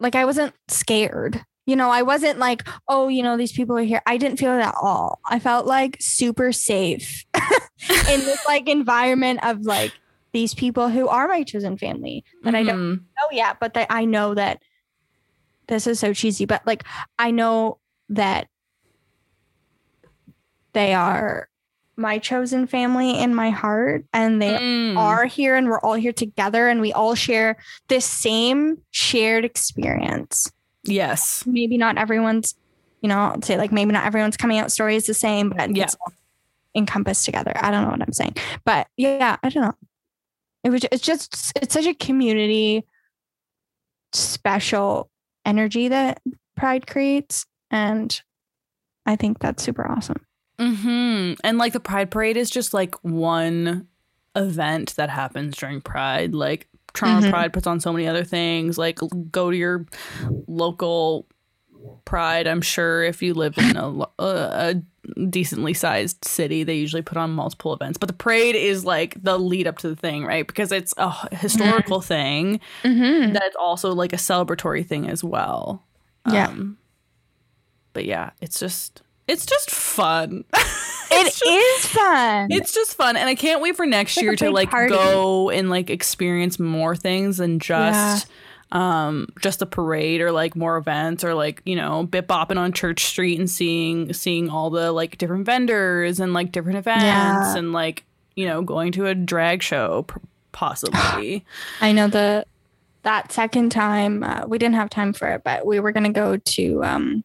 [0.00, 1.42] like I wasn't scared.
[1.66, 4.02] You know, I wasn't like, oh, you know, these people are here.
[4.06, 5.20] I didn't feel it at all.
[5.24, 9.92] I felt like super safe in this like environment of like
[10.34, 12.96] these people who are my chosen family that I don't Mhm.
[12.98, 14.60] know yet, but that I know that
[15.68, 16.82] this is so cheesy, but like
[17.18, 17.78] I know
[18.10, 18.48] that
[20.72, 21.48] they are
[21.96, 24.96] my chosen family in my heart and they Mm.
[24.96, 27.56] are here and we're all here together and we all share
[27.86, 30.50] this same shared experience.
[30.82, 31.44] Yes.
[31.46, 32.56] Maybe not everyone's,
[33.00, 35.74] you know, I'd say like maybe not everyone's coming out story is the same, but
[35.76, 35.84] Yeah.
[35.84, 35.96] it's
[36.74, 37.52] encompassed together.
[37.54, 38.34] I don't know what I'm saying.
[38.64, 39.74] But yeah, I don't know.
[40.64, 42.84] It was it's just it's such a community
[44.12, 45.10] special
[45.44, 46.20] energy that
[46.56, 47.46] pride creates.
[47.70, 48.20] And
[49.06, 50.24] I think that's super awesome.
[50.58, 53.88] hmm And like the Pride Parade is just like one
[54.36, 56.34] event that happens during Pride.
[56.34, 57.30] Like Toronto Mhm.
[57.30, 58.78] Pride puts on so many other things.
[58.78, 58.98] Like
[59.30, 59.84] go to your
[60.46, 61.26] local
[62.04, 62.46] Pride.
[62.46, 64.74] I'm sure if you live in a, a, a
[65.28, 67.98] decently sized city, they usually put on multiple events.
[67.98, 70.46] But the parade is like the lead up to the thing, right?
[70.46, 73.32] Because it's a historical thing Mm-hmm.
[73.32, 75.82] that's also like a celebratory thing as well.
[76.30, 76.48] Yeah.
[76.48, 76.78] Um,
[77.92, 80.44] but yeah, it's just it's just fun.
[81.16, 82.48] It It's is fun.
[82.50, 84.92] It's just fun, and I can't wait for next It's like year to like party.
[84.92, 88.26] go and like experience more things than just
[88.72, 92.72] um just a parade or like more events or like you know bit bopping on
[92.72, 97.56] Church Street and seeing seeing all the like different vendors and like different events Yeah.
[97.56, 98.04] and like
[98.34, 100.06] you know going to a drag show
[100.52, 101.44] possibly.
[101.80, 102.46] I know the
[103.02, 106.36] that second time uh, we didn't have time for it, but we were gonna go
[106.38, 107.24] to um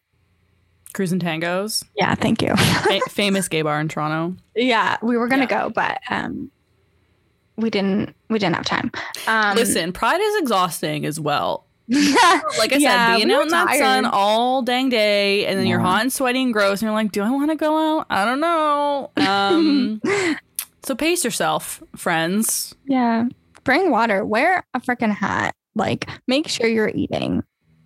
[0.92, 2.54] Crews and Tangos, yeah, thank you.
[2.56, 4.36] fa- famous gay bar in Toronto.
[4.56, 5.64] yeah, we were gonna Yeah.
[5.64, 6.50] go, but um
[7.60, 8.90] we didn't we didn't have time.
[9.26, 11.66] Um Listen, Pride is exhausting as well.
[12.58, 15.66] Like I Yeah, said, being we out in that sun all dang day, and then
[15.66, 18.06] you're hot and sweaty and gross, and you're like, "Do I want to go out?
[18.10, 20.00] I don't know." Um,
[20.84, 22.74] so pace yourself, friends.
[22.86, 23.24] yeah.
[23.64, 24.24] Bring water.
[24.24, 25.54] Wear a freaking hat.
[25.74, 27.42] Like make sure you're eating.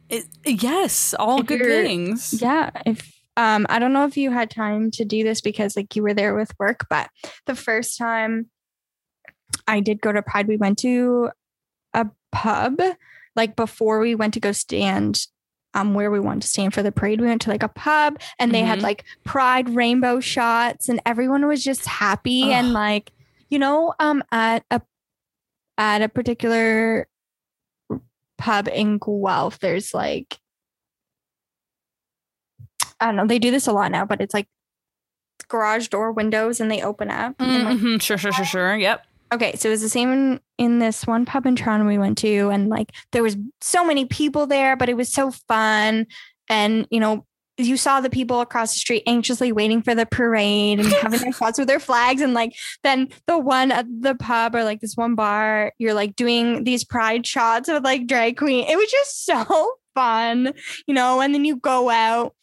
[0.08, 2.40] It, yes, all If good things.
[2.40, 2.70] Yeah.
[2.86, 6.02] If um I don't know if you had time to do this because like you
[6.02, 7.08] were there with work, but
[7.46, 8.48] the first time
[9.66, 11.30] I did go to Pride, we went to
[11.92, 12.80] a pub.
[13.36, 15.26] Like before we went to go stand
[15.76, 18.20] um where we wanted to stand for the parade, we went to like a pub
[18.38, 18.82] and they had Mhm.
[18.82, 23.10] like pride rainbow shots and everyone was just happy and like,
[23.50, 24.80] you know, um at a
[25.76, 27.08] at a particular
[28.38, 30.38] pub in Guelph, there's like
[33.00, 34.46] I don't know, they do this a lot now, but it's like
[35.48, 37.34] garage door windows and they open up.
[37.40, 38.76] and, like, Sure, sure, sure, sure.
[38.76, 39.04] Yep.
[39.34, 42.18] Okay, so it was the same in, in this one pub in Toronto we went
[42.18, 46.06] to, and like there was so many people there, but it was so fun.
[46.48, 47.26] And you know,
[47.56, 51.32] you saw the people across the street anxiously waiting for the parade and having their
[51.38, 52.20] shots with their flags.
[52.20, 52.52] And like
[52.84, 56.84] then the one at the pub or like this one bar, you're like doing these
[56.84, 58.66] pride shots with like drag queen.
[58.68, 60.52] It was just so fun,
[60.86, 62.36] you know, and then you go out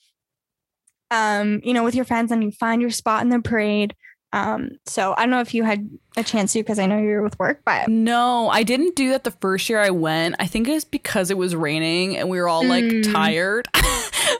[1.11, 3.93] um, you know, with your friends and you find your spot in the parade.
[4.33, 7.09] Um, so I don't know if you had a chance to because I know you
[7.09, 10.35] were with work, but No, I didn't do that the first year I went.
[10.39, 13.11] I think it's because it was raining and we were all like Mm.
[13.13, 13.67] tired.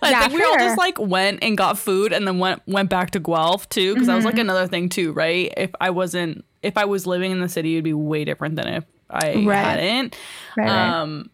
[0.04, 2.89] I Yeah, think we all just like went and got food and then went went
[2.89, 4.42] back to Guelph too because that was like Mhm.
[4.42, 5.54] another thing too, right?
[5.58, 8.68] If I wasn't if I was living in the city, it'd be way different than
[8.68, 9.56] if I Right.
[9.56, 10.16] hadn't.
[10.56, 10.89] Right, right.
[11.02, 11.32] Um,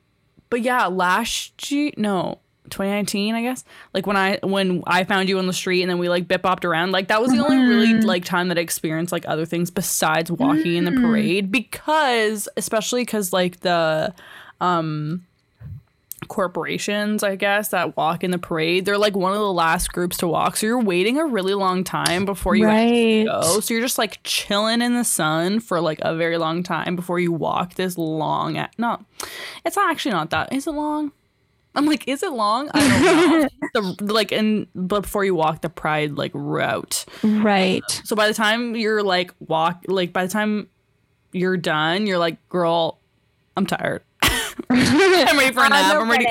[0.50, 2.40] but yeah, last year, no,
[2.70, 3.64] 2019, I guess.
[3.94, 6.42] Like when I when I found you on the street and then we like bip
[6.44, 6.92] bopped around.
[6.92, 8.04] Like that was the only really Mhm.
[8.06, 11.02] like time that I experienced like other things besides walking in the Mm.
[11.02, 14.14] parade because especially because like the
[14.62, 15.24] um
[16.28, 20.18] corporations i guess that walk in the parade they're like one of the last groups
[20.18, 23.24] to walk so you're waiting a really long time before you right.
[23.26, 23.60] go.
[23.62, 27.20] So you're just like chilling in the sun for like a very long time before
[27.20, 28.58] you walk this long.
[28.58, 29.00] At, no,
[29.64, 30.52] it's not actually not that.
[30.52, 31.12] Is it long?
[31.78, 32.70] I'm like, is it long?
[32.74, 33.94] I don't know.
[33.96, 37.06] the like, and but before you walk the pride like route.
[37.24, 37.84] Right.
[38.04, 40.70] So by the time you're like walk, like by the time
[41.32, 43.00] you're done, you're like, girl,
[43.56, 44.02] I'm tired.
[44.70, 45.96] I'm ready for a nap.
[45.96, 46.28] I'm ready.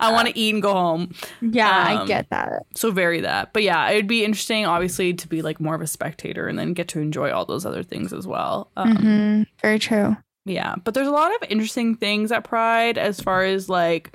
[0.00, 1.12] I want to eat and go home.
[1.42, 2.64] Yeah, I um, get that.
[2.74, 3.52] So vary that.
[3.52, 6.72] But yeah, it'd be interesting, obviously, to be like more of a spectator and then
[6.72, 8.70] get to enjoy all those other things as well.
[8.76, 10.16] Um, hmm Very true.
[10.46, 14.12] Yeah, but there's a lot of interesting things at Pride as far as like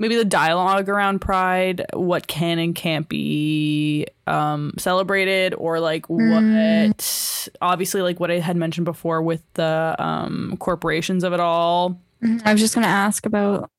[0.00, 6.88] maybe the dialogue around Pride, what can and can't be um, celebrated, or like Mm.
[6.88, 12.00] what obviously like what I had mentioned before with the um, corporations of it all
[12.22, 12.42] Mhm.
[12.44, 13.70] I was just gonna ask about.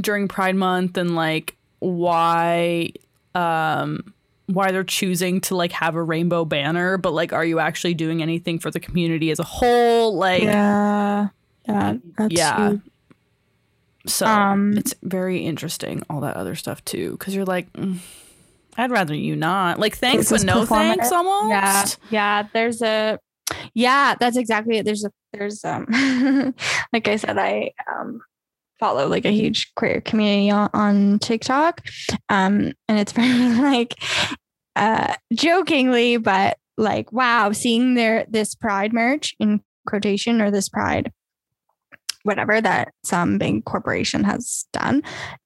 [0.00, 2.90] during Pride Month and like why
[3.34, 4.12] um
[4.46, 8.22] why they're choosing to like have a rainbow banner, but like are you actually doing
[8.22, 10.16] anything for the community as a whole?
[10.16, 11.28] Like yeah.
[11.68, 11.94] Yeah.
[12.18, 12.68] That's yeah.
[12.70, 12.80] huge.
[14.06, 17.16] So Um, it's very interesting, all that other stuff too.
[17.18, 17.98] Cause you're like mm,
[18.76, 19.78] I'd rather you not.
[19.78, 21.50] Like thanks, but no thanks almost.
[21.50, 21.86] Yeah.
[22.10, 22.48] Yeah.
[22.52, 23.18] There's a.
[23.74, 24.84] Yeah, that's exactly it.
[24.84, 25.10] There's a.
[25.32, 25.86] There's um.
[26.92, 28.20] like I said, I um
[28.78, 31.80] follow like a huge queer community on, on TikTok,
[32.28, 33.94] um, and it's very like,
[34.76, 41.10] uh, jokingly, but like, wow, seeing their this pride merch in quotation or this pride
[42.26, 45.02] whatever that some big corporation has done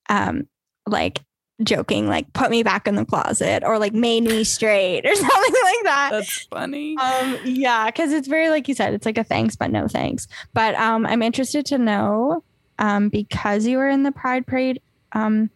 [0.09, 0.43] um
[0.87, 1.21] like
[1.63, 5.63] joking like put me back in the closet or like made me straight or something
[5.63, 6.97] like that That's funny.
[6.99, 10.27] um yeah because it's very like you said it's like a thanks but no thanks
[10.55, 12.43] but um i'm interested to know
[12.79, 14.81] um because you were in the pride parade
[15.13, 15.51] um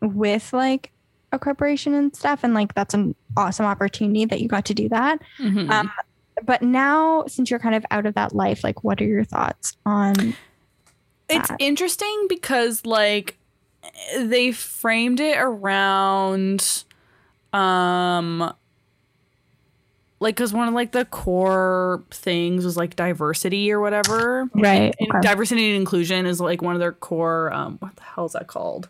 [0.00, 0.90] with like
[1.32, 4.88] a corporation and stuff and like that's an awesome opportunity that you got to do
[4.88, 5.70] that Mhm.
[5.70, 5.90] um
[6.44, 9.76] but now since you're kind of out of that life like what are your thoughts
[9.86, 10.34] on
[11.28, 11.56] it's that.
[11.60, 13.38] interesting because like
[14.16, 16.84] they framed it around
[17.52, 18.52] um
[20.20, 25.22] like because one of like the core things was like diversity or whatever right and
[25.22, 28.46] diversity and inclusion is like one of their core um what the hell is that
[28.46, 28.88] called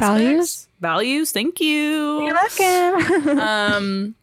[0.00, 0.66] Values?
[0.80, 3.38] Values thank you You're welcome.
[3.38, 4.14] um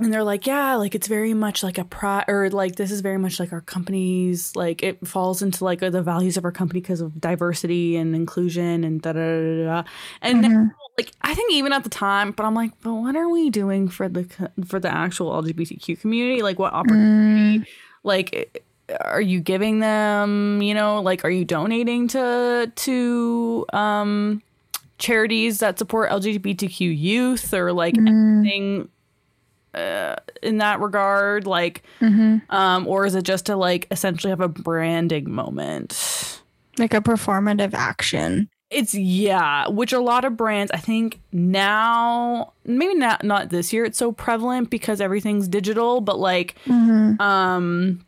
[0.00, 3.00] and they're like yeah like it's very much like a pro or like this is
[3.00, 6.80] very much like our company's like it falls into like the values of our company
[6.80, 9.82] because of diversity and inclusion and da da da da
[10.22, 10.70] and Mhm.
[10.98, 13.88] like i think even at the time but i'm like but what are we doing
[13.88, 14.24] for the
[14.66, 16.42] for the actual lgbtq community?
[16.42, 17.66] Like what opportunity Mm,
[18.04, 18.62] like
[19.04, 24.42] are you giving them you know like are you donating to to um
[24.98, 28.08] charities that support lgbtq youth or like mm,
[28.42, 28.88] anything
[29.74, 32.40] uh, in that regard like mhm.
[32.50, 36.40] um or is it just to like essentially have a branding moment
[36.78, 42.94] like a performative action it's yeah which a lot of brands i think now maybe
[42.94, 47.20] not not this year it's so prevalent because everything's digital but like Mhm.
[47.20, 48.00] um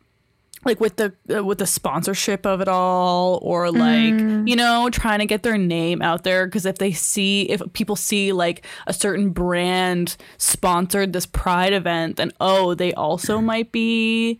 [0.65, 4.47] like with the uh, with the sponsorship of it all or like Mm.
[4.47, 7.95] you know trying to get their name out there because if they see if people
[7.95, 14.39] see like a certain brand sponsored this pride event then oh they also might be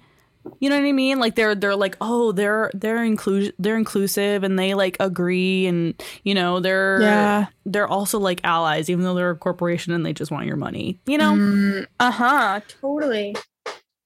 [0.60, 1.20] you know what i mean?
[1.20, 5.94] Like they're they're like oh they're they're inclusive they're inclusive and they like agree and
[6.24, 7.46] you know they're yeah.
[7.68, 11.00] they're also like allies even though they're a corporation and they just want your money
[11.06, 11.34] you know?
[11.34, 12.60] Mm, uh-huh.
[12.82, 13.36] Totally.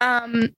[0.01, 0.53] Um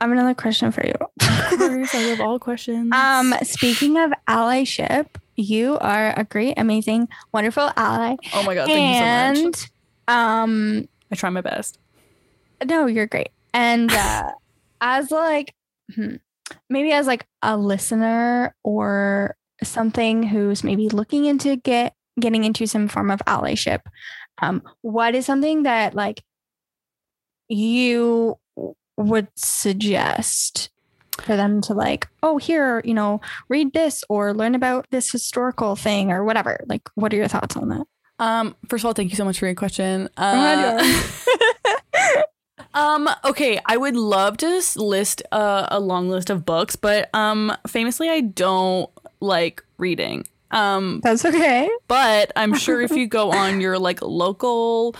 [0.00, 0.94] i have another question for you.
[1.20, 2.90] Of course i love all questions.
[2.92, 8.16] Um speaking of allyship you are a great amazing wonderful ally.
[8.32, 9.38] Oh my god thank you so much.
[9.38, 9.70] And
[10.08, 11.78] um I try my best.
[12.64, 13.30] no you're great.
[13.52, 14.30] And uh
[14.80, 15.54] as like
[15.94, 16.16] hmm,
[16.68, 22.86] maybe as like a listener or something who's maybe looking into get getting into some
[22.86, 23.80] form of allyship
[24.42, 26.22] um what is something that like
[27.48, 28.36] you
[28.96, 30.70] would suggest
[31.20, 35.76] for them to like, oh, here, you know, read this or learn about this historical
[35.76, 36.60] thing or whatever.
[36.66, 37.86] Like, what are your thoughts on that?
[38.18, 40.08] Um, first of all, thank you so much for your question.
[40.16, 40.94] Uh,
[42.74, 47.52] um, okay, I would love to list a, a long list of books, but um,
[47.66, 48.90] famously, I don't
[49.20, 50.24] like reading.
[50.50, 51.68] Um, That's okay.
[51.88, 54.94] but I'm sure if you go on your like local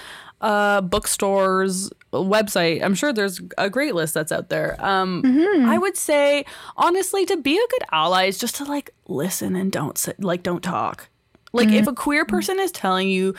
[0.44, 4.76] uh bookstores website, I'm sure there's a great list that's out there.
[4.78, 5.68] Um, Mhm.
[5.68, 6.44] I would say
[6.76, 10.42] honestly to be a good ally is just to like listen and don't sit like
[10.42, 11.08] don't talk.
[11.52, 13.34] Like if a queer person is telling you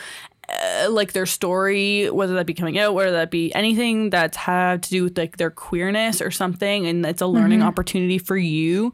[0.48, 4.82] uh, like their story, whether that be coming out, whether that be anything that's had
[4.84, 8.92] to do with like their queerness or something, and it's a learning opportunity for you,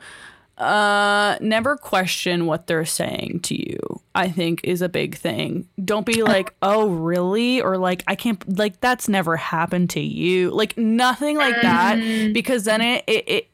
[0.62, 3.78] uh, never question what they're saying to you.
[4.14, 5.68] I think is a big thing.
[5.82, 10.50] Don't be like, oh really, or like I can't, like that's never happened to you,
[10.50, 13.48] like nothing like that, because then it it it,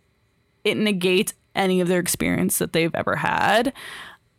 [0.64, 3.72] it negates any of their experience that they've ever had.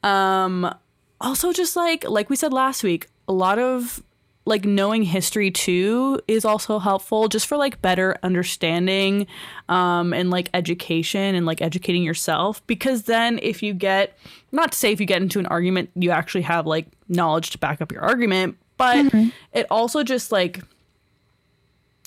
[0.03, 0.73] Um,
[1.21, 4.01] also just like like we said last week a lot of
[4.49, 9.27] like knowing history too is also helpful just for like better understanding
[9.69, 12.65] um and like education and like educating yourself.
[12.67, 14.17] Because then if you get
[14.51, 17.57] not to say if you get into an argument you actually have like knowledge to
[17.57, 19.13] back up your argument but
[19.53, 20.61] it also just like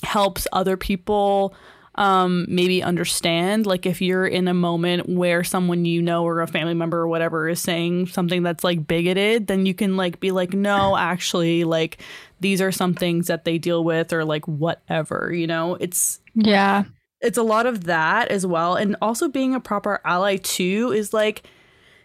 [0.03, 1.53] helps other people
[1.95, 6.47] um maybe understand like if you're in a moment where someone you know or a
[6.47, 10.31] family member or whatever is saying something that's like bigoted then you can like be
[10.31, 11.99] like no actually like
[12.43, 16.83] these are some things that they deal with or like whatever you know it's Yeah.
[17.21, 21.13] it's a lot of that as well and also being a proper ally too is
[21.13, 21.41] like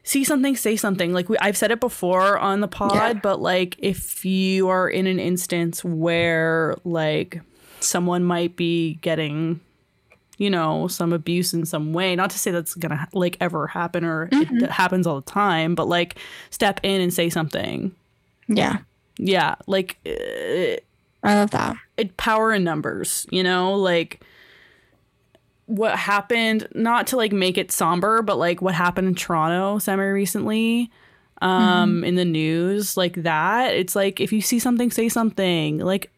[0.04, 3.12] see something say something like we, i've said it before on the pod Yeah.
[3.14, 7.42] but like if you are in an instance where like
[7.80, 9.60] someone might be getting
[10.38, 14.04] you know some abuse in some way not to say that's gonna like ever happen
[14.04, 16.16] or it happens all the time but like
[16.50, 17.92] step in and say something
[18.46, 18.78] Yeah.
[19.18, 20.76] Yeah like uh,
[21.22, 21.76] I love that.
[21.96, 24.22] it power in numbers you know like
[25.66, 30.02] what happened not to like make it somber but like what happened in toronto semi
[30.04, 30.90] recently
[31.42, 36.10] um in the news like that it's like if you see something say something like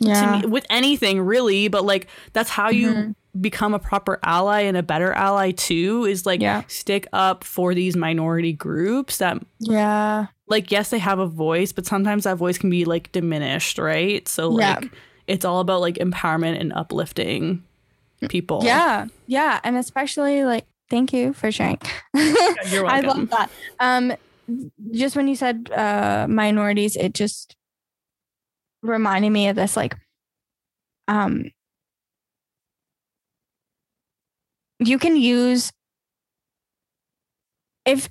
[0.00, 0.20] Yeah.
[0.20, 3.10] to me with anything really but like that's how you Mm-hmm.
[3.40, 6.62] become a proper ally and a better ally too is like Yeah.
[6.68, 10.26] stick up for these minority groups that Yeah.
[10.46, 14.28] Like yes they have a voice but sometimes that voice can be like diminished right
[14.28, 14.78] so Yeah.
[14.80, 14.92] like
[15.26, 17.62] it's all about like empowerment and uplifting
[18.28, 19.06] people Yeah.
[19.26, 19.60] Yeah.
[19.64, 21.78] And especially like, thank you for sharing.
[22.14, 23.50] you're I love that.
[23.80, 24.12] Um,
[24.92, 27.56] just when you said uh, minorities, it just
[28.82, 29.76] reminded me of this.
[29.76, 29.96] Like,
[31.08, 31.50] um,
[34.78, 35.72] you can use
[37.84, 38.08] if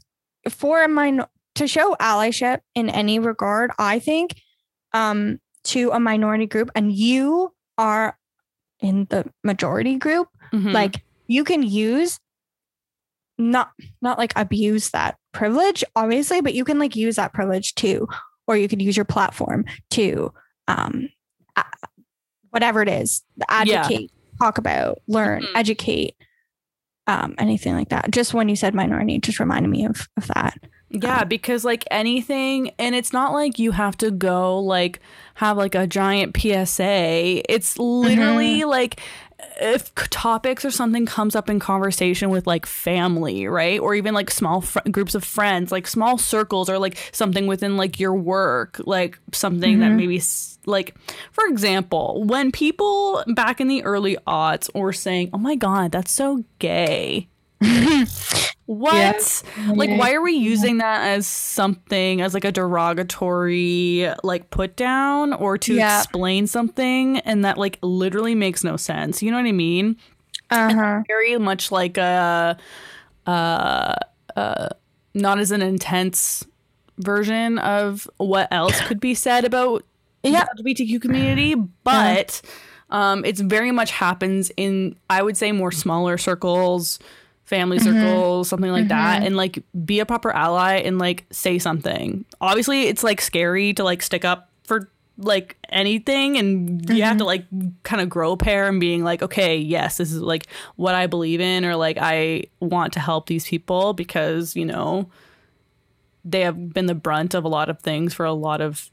[0.50, 3.72] for a minor to show allyship in any regard.
[3.78, 4.36] I think
[4.93, 8.18] um, to a minority group, and you are
[8.80, 10.74] in the majority group Mhm.
[10.74, 12.20] like you can use
[13.38, 18.08] not not like abuse that privilege obviously but you can like use that privilege too
[18.45, 20.32] or you could use your platform to
[20.68, 21.08] um
[22.51, 25.47] whatever it is advocate talk about learn Mhm.
[25.56, 26.16] educate
[27.08, 30.58] um anything like that just when you said minority just reminded me of of that
[30.94, 35.00] Yeah, because like anything, and it's not like you have to go like
[35.36, 37.41] have like a giant PSA.
[37.52, 39.00] It's literally like
[39.60, 43.80] if topics or something comes up in conversation with like family, right?
[43.80, 47.76] Or even like small fr- groups of friends, like small circles, or like something within
[47.76, 49.96] like your work, like something that Mhm.
[49.98, 50.22] maybe
[50.66, 50.96] like,
[51.32, 56.12] for example, when people back in the early aughts were saying, "Oh my god, that's
[56.12, 57.28] so gay."
[58.66, 59.43] What?
[59.76, 65.34] Like, why are we using that as something, as like a derogatory, like put down
[65.34, 65.99] or to Yeah.
[65.99, 67.20] explain something?
[67.20, 69.22] And that, like, literally makes no sense.
[69.22, 69.97] You know what I mean?
[70.49, 72.57] uh-huh Very much like a,
[73.28, 73.95] uh,
[74.36, 74.70] uh,
[75.14, 76.45] not as an intense
[76.99, 79.84] version of what else could be said about
[80.24, 80.45] Yeah.
[80.55, 82.41] the LGBTQ community, but
[82.89, 86.97] um, it's very much happens in, I would say, more smaller circles,
[87.46, 87.94] family mm-hmm.
[87.94, 89.28] circles, something like that, mm-hmm.
[89.28, 92.26] and like be a proper ally and like say something.
[92.41, 94.89] Obviously, it's like scary to like stick up for
[95.20, 97.28] like anything and you have to mm-hmm.
[97.28, 100.96] like kind of grow a pair and being like okay yes this is like what
[100.96, 105.08] i believe in or like i want to help these people because you know
[106.26, 108.89] they have been the brunt of a lot of things for a lot of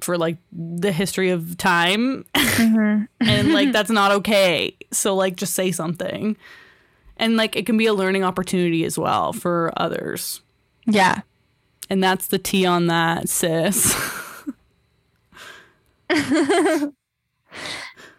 [0.00, 2.24] for like the history of time.
[2.34, 3.08] Mhm.
[3.20, 4.76] and like that's not okay.
[4.92, 6.36] So like just say something
[7.16, 10.42] And like it can be a learning opportunity as well for others.
[10.86, 11.20] Yeah.
[11.88, 13.94] And that's the tea on that, sis.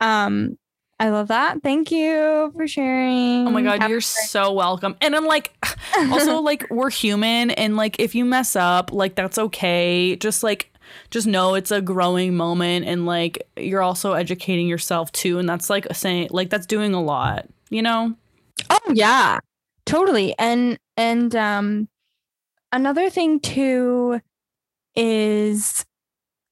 [0.01, 0.57] um
[0.97, 1.61] I love that.
[1.61, 3.47] Thank you for sharing.
[3.47, 4.95] Oh my god, Have- you're so welcome.
[5.01, 5.53] And I'm like
[5.97, 10.15] also like we're human and like if you mess up, like that's okay.
[10.15, 10.71] Just like
[11.11, 15.69] just know it's a growing moment and like you're also educating yourself too and that's
[15.69, 18.15] like saying like that's doing a lot, you know?
[18.69, 19.39] Oh yeah.
[19.85, 20.35] Totally.
[20.39, 21.87] And and um
[22.71, 24.21] another thing too
[24.95, 25.85] is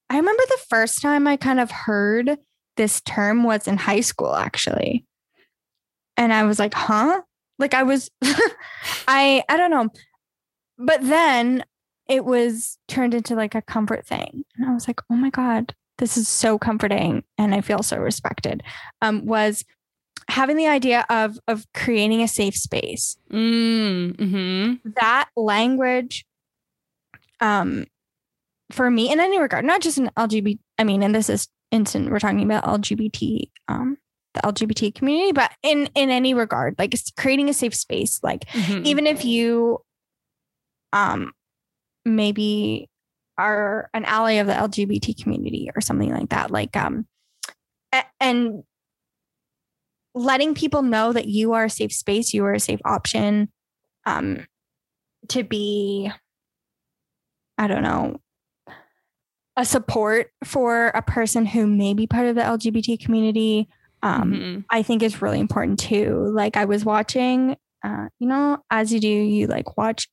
[0.10, 2.38] I remember the first time I kind of heard
[2.78, 5.06] this term was in high school actually.
[6.18, 7.22] And I was like, "Huh?"
[7.60, 8.10] Like I was
[9.08, 9.90] I I don't know.
[10.78, 11.64] But then
[12.10, 14.44] it was turned into like a comfort thing.
[14.58, 17.98] And I was like, "Oh my god, this is so comforting and I feel so
[17.98, 18.64] respected."
[19.02, 19.66] Um was
[20.30, 24.96] having the idea of of creating a safe space Mm, mhm.
[24.96, 26.26] that language
[27.40, 27.86] um
[28.72, 32.10] for me in any regard not just in lgbt i mean and this is instant
[32.10, 33.98] we're talking about lgbt um
[34.34, 38.86] the lgbt community but in in any regard like creating a safe space like mhm.
[38.86, 39.80] even if you
[40.94, 41.32] um
[42.06, 42.90] maybe
[43.38, 47.06] are an ally of the lgbt community or something like that like um
[48.20, 48.64] and
[50.16, 53.50] letting people know that you are a safe space you are a safe option
[54.06, 54.46] um
[55.28, 56.12] to be
[57.58, 58.18] i don't know
[59.56, 63.68] a support for a person who may be part of the lgbt community
[64.02, 64.66] um Mhm.
[64.70, 66.30] I think is really important too.
[66.34, 67.56] Like I was watching,
[67.86, 70.10] uh, you know, as you do, you like watch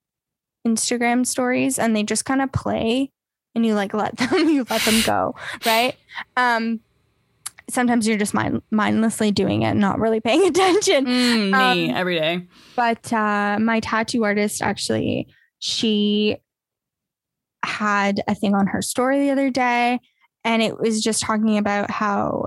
[0.67, 3.11] Instagram stories and they just kind of play
[3.55, 5.35] and you like let them, you let them go,
[5.67, 5.97] right?
[6.37, 6.81] Um,
[7.73, 11.07] sometimes you're just mind- mindlessly doing it, not really paying attention.
[11.07, 12.47] Mm, me um, every day.
[12.77, 16.37] But uh, my tattoo artist actually, she
[17.65, 20.01] had a thing on her story the other day,
[20.45, 22.47] and it was just talking about how,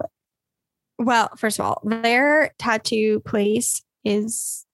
[0.98, 4.66] well, first of all, their tattoo place is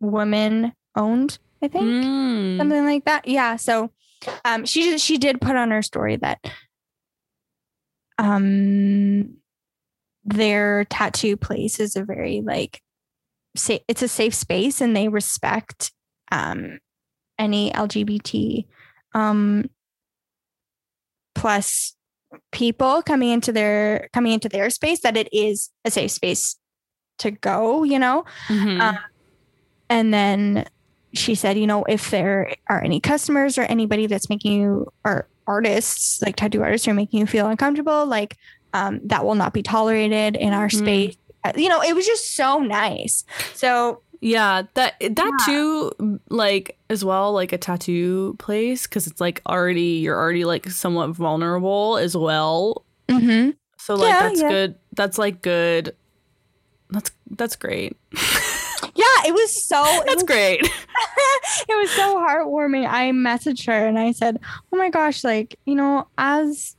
[0.00, 2.58] woman owned, I think Mm.
[2.58, 3.26] something like that.
[3.28, 3.56] Yeah.
[3.56, 3.90] So
[4.44, 6.38] um she she did put on her story that
[8.18, 9.36] um
[10.24, 12.80] their tattoo place is a very like
[13.56, 15.92] sa- it's a safe space and they respect
[16.32, 16.78] um
[17.38, 18.66] any LGBT
[19.14, 19.68] um
[21.34, 21.94] plus
[22.52, 26.56] people coming into their coming into their space that it is a safe space
[27.18, 28.24] to go, you know?
[28.48, 28.80] Mhm.
[28.80, 28.98] Um,
[29.88, 30.64] and then
[31.12, 35.28] she said, you know, if there are any customers or anybody that's making you or
[35.46, 38.36] artists, like tattoo artists, are making you feel uncomfortable, like
[38.74, 40.78] um, that will not be tolerated in our Mm.
[40.78, 41.16] space.
[41.44, 43.24] Uh, You know, it was just so nice.
[43.54, 45.44] So Yeah, that that Yeah.
[45.46, 50.68] too, like as well, like a tattoo place, because it's like already you're already like
[50.70, 52.84] somewhat vulnerable as well.
[53.08, 53.54] mhm.
[53.78, 54.48] So like Yeah, that's yeah.
[54.48, 54.74] good.
[54.96, 55.94] That's like good.
[56.90, 57.96] That's that's great.
[58.94, 60.60] yeah, it was so it That's was, great.
[61.68, 62.88] it was so heartwarming.
[62.88, 64.38] I messaged her and I said,
[64.72, 66.76] "Oh my gosh, like you know, as."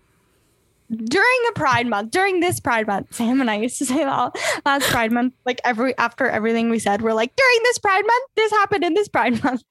[0.89, 4.35] During a Pride Month, during this Pride Month, Sam and I used to say that
[4.65, 8.29] last Pride Month, like every after everything we said, we're like, during this Pride Month,
[8.35, 9.63] this happened in this Pride Month.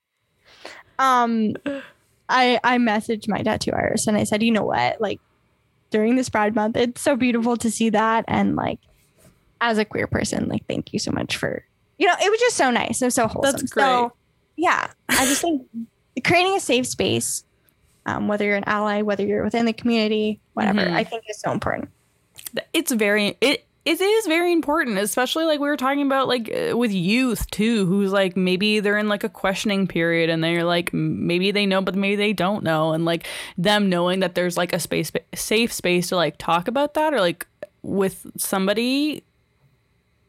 [0.98, 1.54] Um,
[2.28, 5.20] I I messaged my tattoo artist and I said, you know what, like
[5.90, 8.80] during this Pride Month, it's so beautiful to see that, and like
[9.60, 11.64] as a queer person, like thank you so much for,
[11.96, 13.52] you know, it was just so nice, it was so wholesome.
[13.52, 13.84] That's great.
[13.84, 14.12] So
[14.56, 15.64] yeah, I just think
[16.24, 17.43] creating a safe space,
[18.06, 20.92] um, whether you're an ally, whether you're within the community, whatever, Mhm.
[20.92, 21.88] I think is so important.
[22.72, 26.76] it's very it it is very important especially like we were talking about like uh,
[26.76, 30.92] with youth too who's like maybe they're in like a questioning period and they're like
[30.94, 33.26] maybe they know but maybe they don't know and like
[33.58, 37.20] them knowing that there's like a space safe space to like talk about that or
[37.20, 37.46] like
[37.82, 39.22] with somebody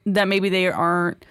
[0.05, 1.23] that maybe they aren't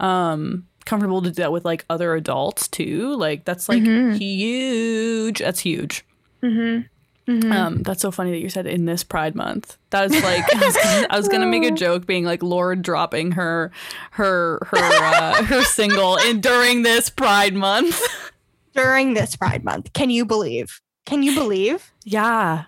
[0.00, 4.18] um comfortable to do that with like other adults too like that's like Mhm.
[4.18, 6.04] huge that's huge
[6.42, 7.52] Mm-hmm.
[7.52, 9.76] um, that's so funny that you said in this Pride Month.
[9.90, 12.82] That was like I was, gonna, I was gonna make a joke, being like Lorde
[12.82, 13.70] dropping her
[14.12, 18.00] her her uh, her single in during this Pride Month.
[18.74, 20.80] During this Pride Month, can you believe?
[21.04, 21.92] Can you believe?
[22.04, 22.64] yeah.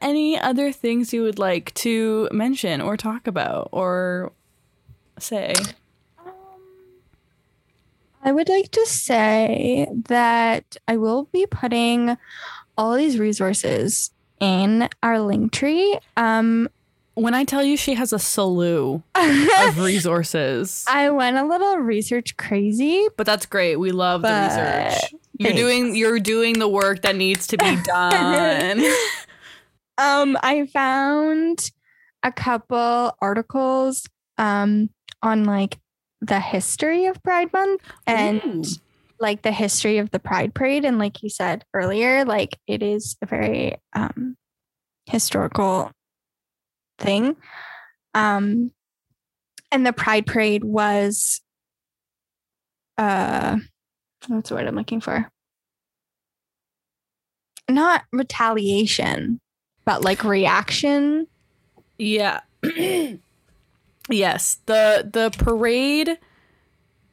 [0.00, 4.32] Any other things you would like to mention or talk about or
[5.18, 5.54] say?
[8.26, 12.18] I would like to say that I will be putting
[12.76, 14.10] all these resources
[14.40, 15.96] in our link tree.
[16.16, 16.68] Um,
[17.14, 22.36] when I tell you she has a slew of resources, I went a little research
[22.36, 23.06] crazy.
[23.16, 23.76] but that's great.
[23.76, 25.14] We love the research.
[25.38, 25.60] You're thanks.
[25.60, 28.82] doing you're doing the work that needs to be done.
[29.98, 31.70] Um, I found
[32.22, 34.06] a couple articles
[34.36, 34.90] um
[35.22, 35.78] on like
[36.20, 38.62] the history of Pride Month and Ooh.
[39.20, 40.84] like the history of the Pride Parade.
[40.84, 44.36] And like you said earlier, like it is a very um
[45.06, 45.90] historical
[46.98, 47.36] thing.
[48.14, 48.72] Um
[49.70, 51.40] and the Pride Parade was
[52.98, 53.56] uh
[54.26, 55.28] what's the word I'm looking for?
[57.68, 59.40] Not retaliation,
[59.84, 61.26] but like reaction.
[61.98, 62.40] Yeah.
[64.08, 64.58] yes.
[64.66, 66.18] The the parade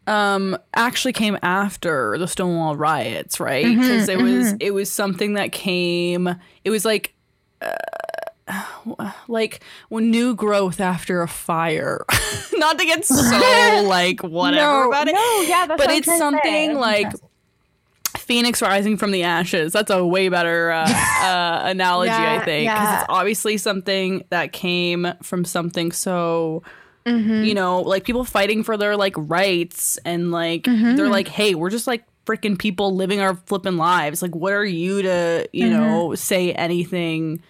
[0.06, 3.66] um actually came after the Stonewall riots, right?
[3.66, 4.58] Mhm, Cuz it was mhm.
[4.60, 6.28] it was something that came
[6.64, 7.14] it was like
[7.62, 7.72] uh,
[9.28, 12.06] like when new growth after a fire.
[12.56, 15.14] Not to get so like whatever no, about it.
[15.16, 17.24] No, yeah, that's But what I'm it's something like- trying to say.
[18.20, 19.74] Phoenix rising from the ashes.
[19.74, 20.88] That's a way better uh,
[21.24, 22.96] uh, analogy, I think, because yeah.
[23.00, 26.62] it's obviously something that came from something so
[27.06, 27.46] Mhm.
[27.46, 30.96] you know, like people fighting for their like rights and like Mhm.
[30.96, 34.22] they're like, hey, we're just like freaking people living our flipping lives.
[34.22, 35.72] Like, what are you to you Mhm.
[35.72, 37.42] know say anything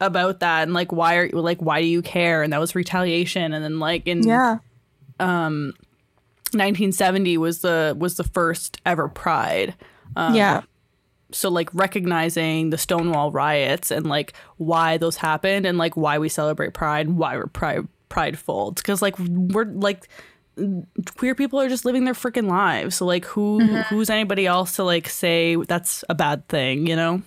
[0.00, 0.64] about that?
[0.64, 2.42] And like, why are you like why do you care?
[2.42, 3.52] And that was retaliation.
[3.52, 4.58] And then like in yeah.
[5.20, 5.72] um
[6.52, 9.74] 1970 was the was the first ever pride
[10.16, 10.60] um, yeah.
[11.32, 16.28] so like recognizing the stonewall riots and like why those happened and like why we
[16.28, 17.46] celebrate pride why we're
[18.14, 20.08] pride folds because like we're like
[21.16, 23.80] queer people are just living their freaking lives so like who Mm-hmm.
[23.94, 27.22] who's anybody else to like say that's a bad thing you know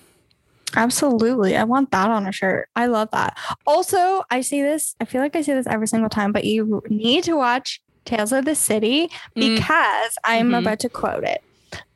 [0.75, 1.55] Absolutely.
[1.55, 2.67] I want that on a shirt.
[2.75, 3.37] I love that.
[3.65, 6.83] Also, I say this, I feel like I say this every single time, but you
[6.89, 9.55] need to watch Tales of the City Mm.
[9.55, 10.59] because I'm Mhm.
[10.59, 11.41] about to quote it.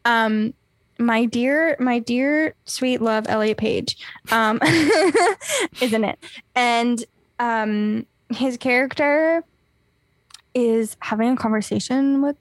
[0.06, 0.54] Um
[1.00, 3.98] my dear, my dear sweet love Elliot Page,
[4.32, 4.60] um,
[5.82, 6.18] isn't it?
[6.56, 7.04] And
[7.40, 8.06] um
[8.36, 9.44] his character
[10.54, 12.36] is having a conversation with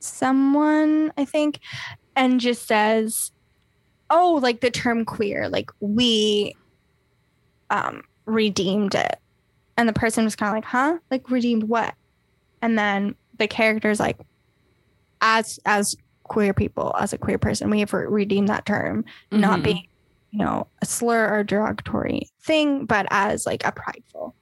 [0.00, 1.60] someone, I think,
[2.14, 3.32] and just says,
[4.08, 6.54] oh like the term queer like we
[7.70, 9.16] um redeemed it.
[9.76, 10.98] And the person was kind of like huh?
[11.10, 11.94] Like redeemed what?
[12.62, 14.16] And then the character's like
[15.20, 19.60] as as queer people as a queer person we have re- redeemed that term not
[19.60, 19.64] Mhm.
[19.64, 19.86] being
[20.32, 24.34] you know a slur or derogatory thing but as like a prideful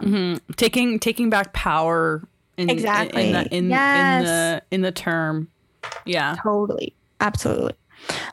[0.00, 0.40] Mhm.
[0.56, 2.26] taking taking back power
[2.56, 3.26] in Exactly.
[3.28, 4.20] in, the, in, Yes.
[4.20, 5.48] in the in the term
[6.06, 6.94] yeah Totally.
[7.20, 7.74] Absolutely.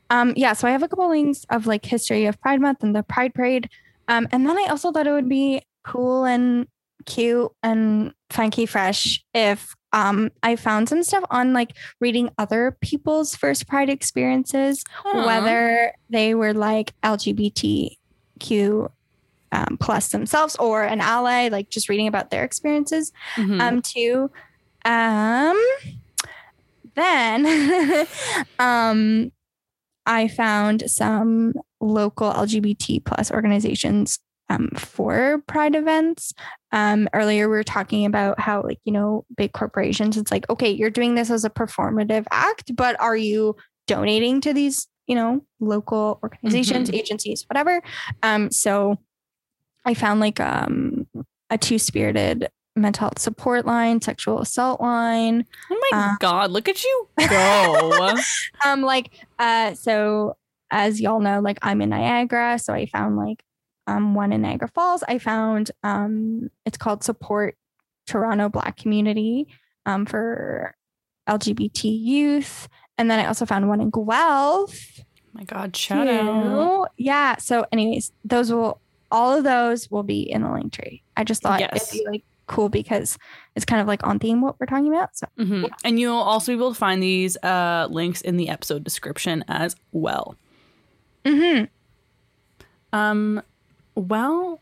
[0.10, 2.95] Um, yeah, so I have a couple links of like history of Pride Month and
[2.95, 3.70] the Pride Parade.
[4.07, 6.68] Um, and then I also thought it would be cool and
[7.05, 13.36] cute and funky fresh if um I found some stuff on like reading other people's
[13.36, 14.84] first pride experiences,
[15.14, 18.91] whether they were like LGBTQ
[19.52, 23.62] um, plus themselves or an ally, like just reading about their experiences Mhm.
[23.62, 24.30] um too.
[24.86, 25.58] Um
[26.95, 28.08] then
[28.60, 29.32] um
[30.06, 34.20] i found some local lgbt plus organizations
[34.52, 36.34] um, for pride events.
[36.72, 40.72] Um earlier we were talking about how like you know big corporations it's like okay
[40.72, 43.56] you're doing this as a performative act but are you
[43.88, 47.82] donating to these you know local organizations agencies whatever?
[48.24, 48.97] Um so
[49.89, 51.07] i found like um
[51.49, 55.45] a two-spirited mental health support line, sexual assault line.
[55.71, 58.15] oh my uh, god look at you go
[58.65, 60.37] Um, like, uh, so
[60.71, 63.43] as y'all know, like I'm in Niagara, so I found like
[63.87, 65.03] um one in Niagara Falls.
[65.07, 67.55] I found um it's called Support
[68.07, 69.47] Toronto Black Community
[69.86, 70.75] um for
[71.28, 72.67] LGBT youth.
[72.97, 74.99] And then I also found one in Guelph.
[75.33, 76.89] my god shout out.
[76.97, 77.37] Yeah.
[77.37, 81.01] So, anyways, those will all of those will be in the link tree.
[81.17, 81.93] I just thought Yes.
[81.93, 83.17] it'd be like cool because
[83.55, 85.15] it's kind of like on theme what we're talking about.
[85.15, 88.83] So hmm And you'll also be able to find these uh, links in the episode
[88.83, 90.36] description as well.
[91.25, 91.65] mm-hmm.
[92.91, 93.41] Um,
[93.95, 94.59] well,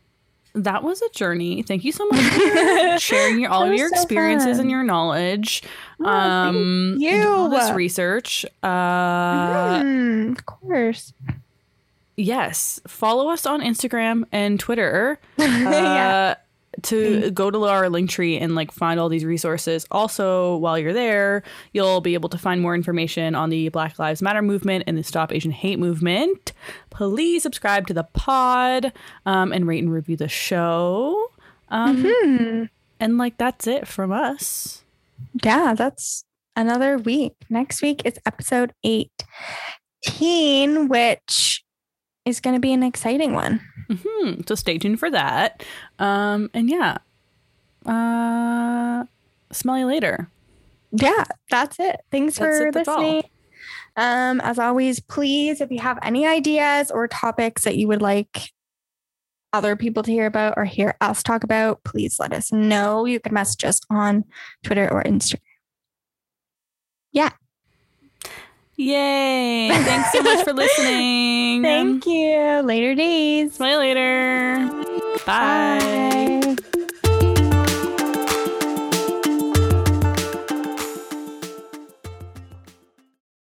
[0.54, 1.62] that was a journey.
[1.62, 4.60] Thank you so much for sharing your, all of your so experiences fun.
[4.62, 5.62] and your knowledge.
[6.00, 8.44] Oh, um, and all this research.
[8.62, 8.68] Uh,
[9.82, 11.12] Mm, of course.
[12.18, 15.18] Yes, follow us on Instagram and Twitter.
[15.38, 16.34] yeah.
[16.36, 16.42] uh,
[16.82, 19.86] to go to our link tree and like find all these resources.
[19.90, 21.42] Also, while you're there,
[21.72, 25.02] you'll be able to find more information on the Black Lives Matter movement and the
[25.02, 26.52] Stop Asian Hate movement.
[26.90, 28.92] Please subscribe to the pod
[29.26, 31.30] um, and rate and review the show.
[31.70, 32.64] Um, hmm
[33.00, 34.82] and like that's it from us.
[35.44, 36.24] Yeah, that's
[36.56, 37.34] another week.
[37.48, 41.64] Next week is episode 18, which
[42.28, 43.60] is going to be an exciting one.
[43.90, 45.64] hmm So stay tuned for that.
[45.98, 46.98] Um, and yeah,
[47.86, 49.04] uh,
[49.50, 50.28] smell you later.
[50.92, 52.00] Yeah, that's it.
[52.10, 53.22] Thanks That's for it, listening.
[53.96, 58.52] Um, as always, please, if you have any ideas or topics that you would like
[59.52, 63.04] other people to hear about or hear us talk about, please let us know.
[63.04, 64.24] You can message us on
[64.62, 65.40] Twitter or Instagram.
[68.78, 69.68] Yay!
[69.70, 71.62] Thanks so much for listening.
[71.62, 72.60] Thank you.
[72.62, 73.58] Later days.
[73.58, 74.70] Bye later.
[75.26, 76.56] Bye.
[76.56, 76.56] Bye.